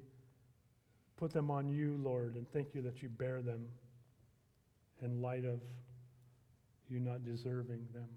put 1.16 1.32
them 1.32 1.50
on 1.50 1.68
you, 1.68 1.98
Lord, 2.02 2.34
and 2.34 2.46
thank 2.52 2.74
you 2.74 2.82
that 2.82 3.02
you 3.02 3.09
bear 3.09 3.40
them 3.42 3.66
in 5.02 5.22
light 5.22 5.44
of 5.44 5.61
you 6.88 7.00
not 7.00 7.24
deserving 7.24 7.86
them. 7.92 8.09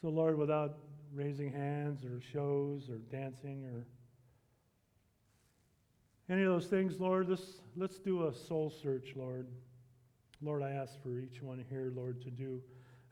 So, 0.00 0.08
Lord, 0.08 0.36
without 0.36 0.78
raising 1.14 1.52
hands 1.52 2.04
or 2.04 2.20
shows 2.32 2.88
or 2.88 2.98
dancing 3.10 3.64
or 3.64 3.86
any 6.28 6.42
of 6.42 6.48
those 6.48 6.66
things, 6.66 7.00
Lord, 7.00 7.28
let's, 7.28 7.60
let's 7.76 7.98
do 7.98 8.26
a 8.26 8.34
soul 8.34 8.70
search, 8.82 9.12
Lord. 9.16 9.48
Lord, 10.40 10.62
I 10.62 10.70
ask 10.70 11.00
for 11.02 11.18
each 11.18 11.42
one 11.42 11.64
here, 11.68 11.92
Lord, 11.94 12.20
to 12.22 12.30
do 12.30 12.60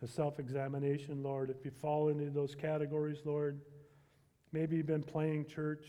a 0.03 0.07
self 0.09 0.39
examination, 0.39 1.23
Lord. 1.23 1.51
If 1.51 1.65
you 1.65 1.71
fall 1.71 2.09
into 2.09 2.31
those 2.31 2.55
categories, 2.55 3.19
Lord, 3.25 3.61
maybe 4.53 4.77
you've 4.77 4.87
been 4.87 5.03
playing 5.03 5.47
church. 5.47 5.85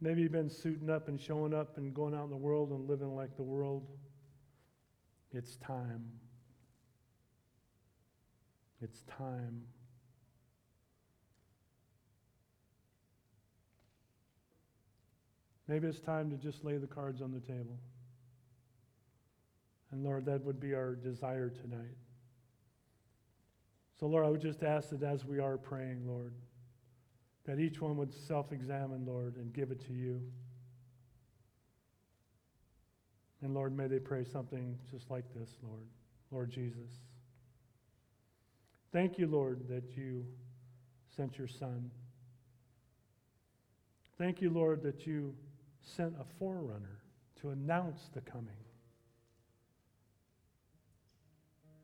Maybe 0.00 0.22
you've 0.22 0.32
been 0.32 0.48
suiting 0.48 0.88
up 0.88 1.08
and 1.08 1.20
showing 1.20 1.52
up 1.52 1.76
and 1.76 1.92
going 1.92 2.14
out 2.14 2.24
in 2.24 2.30
the 2.30 2.36
world 2.36 2.70
and 2.70 2.88
living 2.88 3.14
like 3.14 3.36
the 3.36 3.42
world. 3.42 3.86
It's 5.32 5.56
time. 5.56 6.04
It's 8.80 9.02
time. 9.02 9.62
Maybe 15.70 15.86
it's 15.86 16.00
time 16.00 16.30
to 16.30 16.36
just 16.36 16.64
lay 16.64 16.78
the 16.78 16.88
cards 16.88 17.22
on 17.22 17.30
the 17.30 17.38
table. 17.38 17.78
And 19.92 20.02
Lord, 20.02 20.24
that 20.26 20.44
would 20.44 20.58
be 20.58 20.74
our 20.74 20.96
desire 20.96 21.48
tonight. 21.48 21.96
So, 24.00 24.06
Lord, 24.06 24.26
I 24.26 24.30
would 24.30 24.40
just 24.40 24.64
ask 24.64 24.90
that 24.90 25.04
as 25.04 25.24
we 25.24 25.38
are 25.38 25.56
praying, 25.56 26.08
Lord, 26.08 26.34
that 27.44 27.60
each 27.60 27.80
one 27.80 27.96
would 27.98 28.12
self 28.12 28.50
examine, 28.50 29.06
Lord, 29.06 29.36
and 29.36 29.52
give 29.52 29.70
it 29.70 29.78
to 29.86 29.92
you. 29.92 30.20
And 33.40 33.54
Lord, 33.54 33.76
may 33.76 33.86
they 33.86 34.00
pray 34.00 34.24
something 34.24 34.76
just 34.90 35.08
like 35.08 35.32
this, 35.36 35.50
Lord. 35.62 35.86
Lord 36.32 36.50
Jesus. 36.50 36.98
Thank 38.92 39.20
you, 39.20 39.28
Lord, 39.28 39.68
that 39.68 39.96
you 39.96 40.26
sent 41.16 41.38
your 41.38 41.46
Son. 41.46 41.92
Thank 44.18 44.40
you, 44.40 44.50
Lord, 44.50 44.82
that 44.82 45.06
you 45.06 45.32
sent 45.82 46.14
a 46.20 46.24
forerunner 46.38 46.98
to 47.40 47.50
announce 47.50 48.08
the 48.14 48.20
coming. 48.20 48.48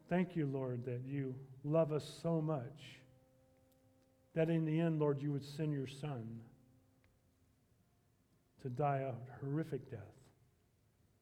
Thank 0.08 0.36
you, 0.36 0.46
Lord, 0.46 0.84
that 0.84 1.00
you 1.04 1.34
love 1.64 1.92
us 1.92 2.20
so 2.22 2.40
much 2.40 3.00
that 4.34 4.50
in 4.50 4.64
the 4.64 4.80
end, 4.80 5.00
Lord, 5.00 5.20
you 5.20 5.32
would 5.32 5.44
send 5.44 5.72
your 5.72 5.86
Son 5.86 6.40
to 8.62 8.68
die 8.68 8.98
a 9.08 9.12
horrific 9.40 9.90
death, 9.90 10.00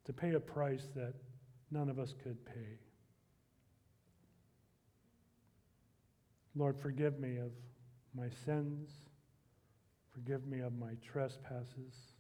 to 0.04 0.12
pay 0.12 0.34
a 0.34 0.40
price 0.40 0.88
that 0.94 1.14
none 1.70 1.88
of 1.88 1.98
us 1.98 2.12
could 2.22 2.44
pay. 2.44 2.78
Lord, 6.56 6.76
forgive 6.80 7.18
me 7.18 7.38
of 7.38 7.52
my 8.14 8.28
sins. 8.44 8.90
Forgive 10.12 10.46
me 10.46 10.60
of 10.60 10.78
my 10.78 10.92
trespasses. 11.04 12.13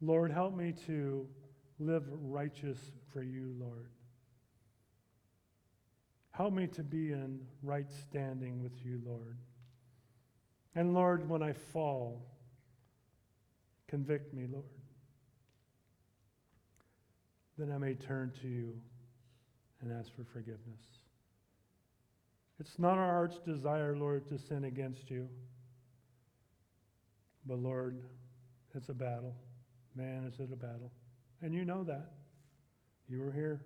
Lord, 0.00 0.32
help 0.32 0.56
me 0.56 0.74
to 0.86 1.26
live 1.78 2.04
righteous 2.10 2.78
for 3.12 3.22
you, 3.22 3.54
Lord. 3.58 3.90
Help 6.30 6.54
me 6.54 6.66
to 6.68 6.82
be 6.82 7.12
in 7.12 7.40
right 7.62 7.90
standing 7.90 8.62
with 8.62 8.72
you, 8.84 9.00
Lord. 9.04 9.36
And 10.74 10.94
Lord, 10.94 11.28
when 11.28 11.42
I 11.42 11.52
fall, 11.52 12.24
convict 13.88 14.32
me, 14.32 14.46
Lord. 14.50 14.64
Then 17.58 17.72
I 17.72 17.78
may 17.78 17.94
turn 17.94 18.32
to 18.40 18.48
you 18.48 18.72
and 19.82 19.92
ask 19.92 20.14
for 20.14 20.24
forgiveness. 20.24 20.80
It's 22.58 22.78
not 22.78 22.96
our 22.96 23.06
heart's 23.06 23.38
desire, 23.38 23.96
Lord, 23.96 24.26
to 24.28 24.38
sin 24.38 24.64
against 24.64 25.10
you. 25.10 25.28
But 27.44 27.58
Lord, 27.58 28.02
it's 28.74 28.88
a 28.88 28.94
battle. 28.94 29.34
Man, 29.94 30.24
is 30.24 30.38
it 30.38 30.52
a 30.52 30.56
battle. 30.56 30.92
And 31.42 31.54
you 31.54 31.64
know 31.64 31.84
that. 31.84 32.12
You 33.08 33.20
were 33.20 33.32
here. 33.32 33.60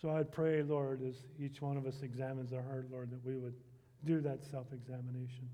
So 0.00 0.10
I'd 0.10 0.30
pray, 0.30 0.62
Lord, 0.62 1.02
as 1.02 1.16
each 1.40 1.60
one 1.60 1.76
of 1.76 1.86
us 1.86 2.02
examines 2.02 2.52
our 2.52 2.62
heart, 2.62 2.88
Lord, 2.90 3.10
that 3.10 3.24
we 3.24 3.36
would 3.36 3.54
do 4.04 4.20
that 4.20 4.44
self 4.44 4.66
examination. 4.72 5.48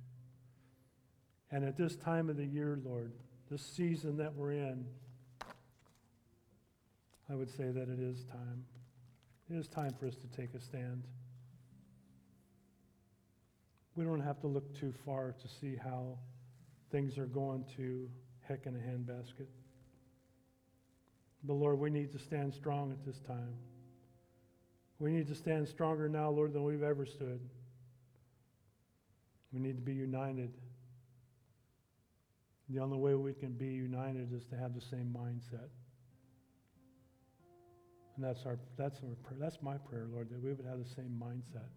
And 1.50 1.64
at 1.64 1.76
this 1.76 1.96
time 1.96 2.28
of 2.28 2.36
the 2.36 2.44
year, 2.44 2.78
Lord, 2.84 3.12
this 3.50 3.62
season 3.62 4.16
that 4.18 4.34
we're 4.34 4.52
in, 4.52 4.84
I 7.30 7.34
would 7.34 7.48
say 7.48 7.70
that 7.70 7.88
it 7.88 8.00
is 8.00 8.24
time. 8.24 8.64
It 9.50 9.56
is 9.56 9.68
time 9.68 9.94
for 9.98 10.06
us 10.06 10.16
to 10.16 10.26
take 10.36 10.54
a 10.54 10.60
stand. 10.60 11.04
We 13.94 14.04
don't 14.04 14.20
have 14.20 14.40
to 14.40 14.46
look 14.46 14.74
too 14.78 14.92
far 15.04 15.34
to 15.40 15.48
see 15.48 15.76
how 15.76 16.18
things 16.90 17.16
are 17.16 17.26
going 17.26 17.64
to 17.76 18.08
heck 18.48 18.66
in 18.66 18.74
a 18.74 18.78
handbasket. 18.78 19.46
But 21.44 21.54
Lord, 21.54 21.78
we 21.78 21.90
need 21.90 22.12
to 22.12 22.18
stand 22.18 22.54
strong 22.54 22.90
at 22.90 23.04
this 23.04 23.20
time. 23.20 23.54
We 24.98 25.10
need 25.10 25.28
to 25.28 25.34
stand 25.34 25.68
stronger 25.68 26.08
now, 26.08 26.30
Lord, 26.30 26.52
than 26.52 26.64
we've 26.64 26.82
ever 26.82 27.04
stood. 27.04 27.40
We 29.52 29.60
need 29.60 29.76
to 29.76 29.82
be 29.82 29.92
united. 29.92 30.52
The 32.70 32.80
only 32.80 32.96
way 32.96 33.14
we 33.14 33.34
can 33.34 33.52
be 33.52 33.66
united 33.66 34.32
is 34.32 34.44
to 34.46 34.56
have 34.56 34.74
the 34.74 34.80
same 34.80 35.14
mindset. 35.16 35.68
And 38.16 38.24
that's 38.24 38.46
our 38.46 38.58
that's 38.76 39.00
our 39.00 39.14
prayer. 39.22 39.38
That's 39.38 39.58
my 39.60 39.76
prayer, 39.76 40.06
Lord, 40.10 40.30
that 40.30 40.42
we 40.42 40.50
would 40.50 40.64
have 40.64 40.78
the 40.78 40.94
same 40.94 41.20
mindset. 41.22 41.68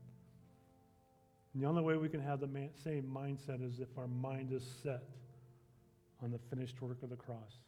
And 1.54 1.64
the 1.64 1.68
only 1.68 1.82
way 1.82 1.98
we 1.98 2.10
can 2.10 2.22
have 2.22 2.40
the 2.40 2.48
man, 2.48 2.70
same 2.84 3.04
mindset 3.04 3.68
is 3.68 3.80
if 3.80 3.90
our 3.98 4.08
mind 4.08 4.54
is 4.54 4.64
set 4.84 5.04
on 6.24 6.32
the 6.32 6.40
finished 6.50 6.82
work 6.82 7.02
of 7.04 7.10
the 7.10 7.16
cross. 7.16 7.60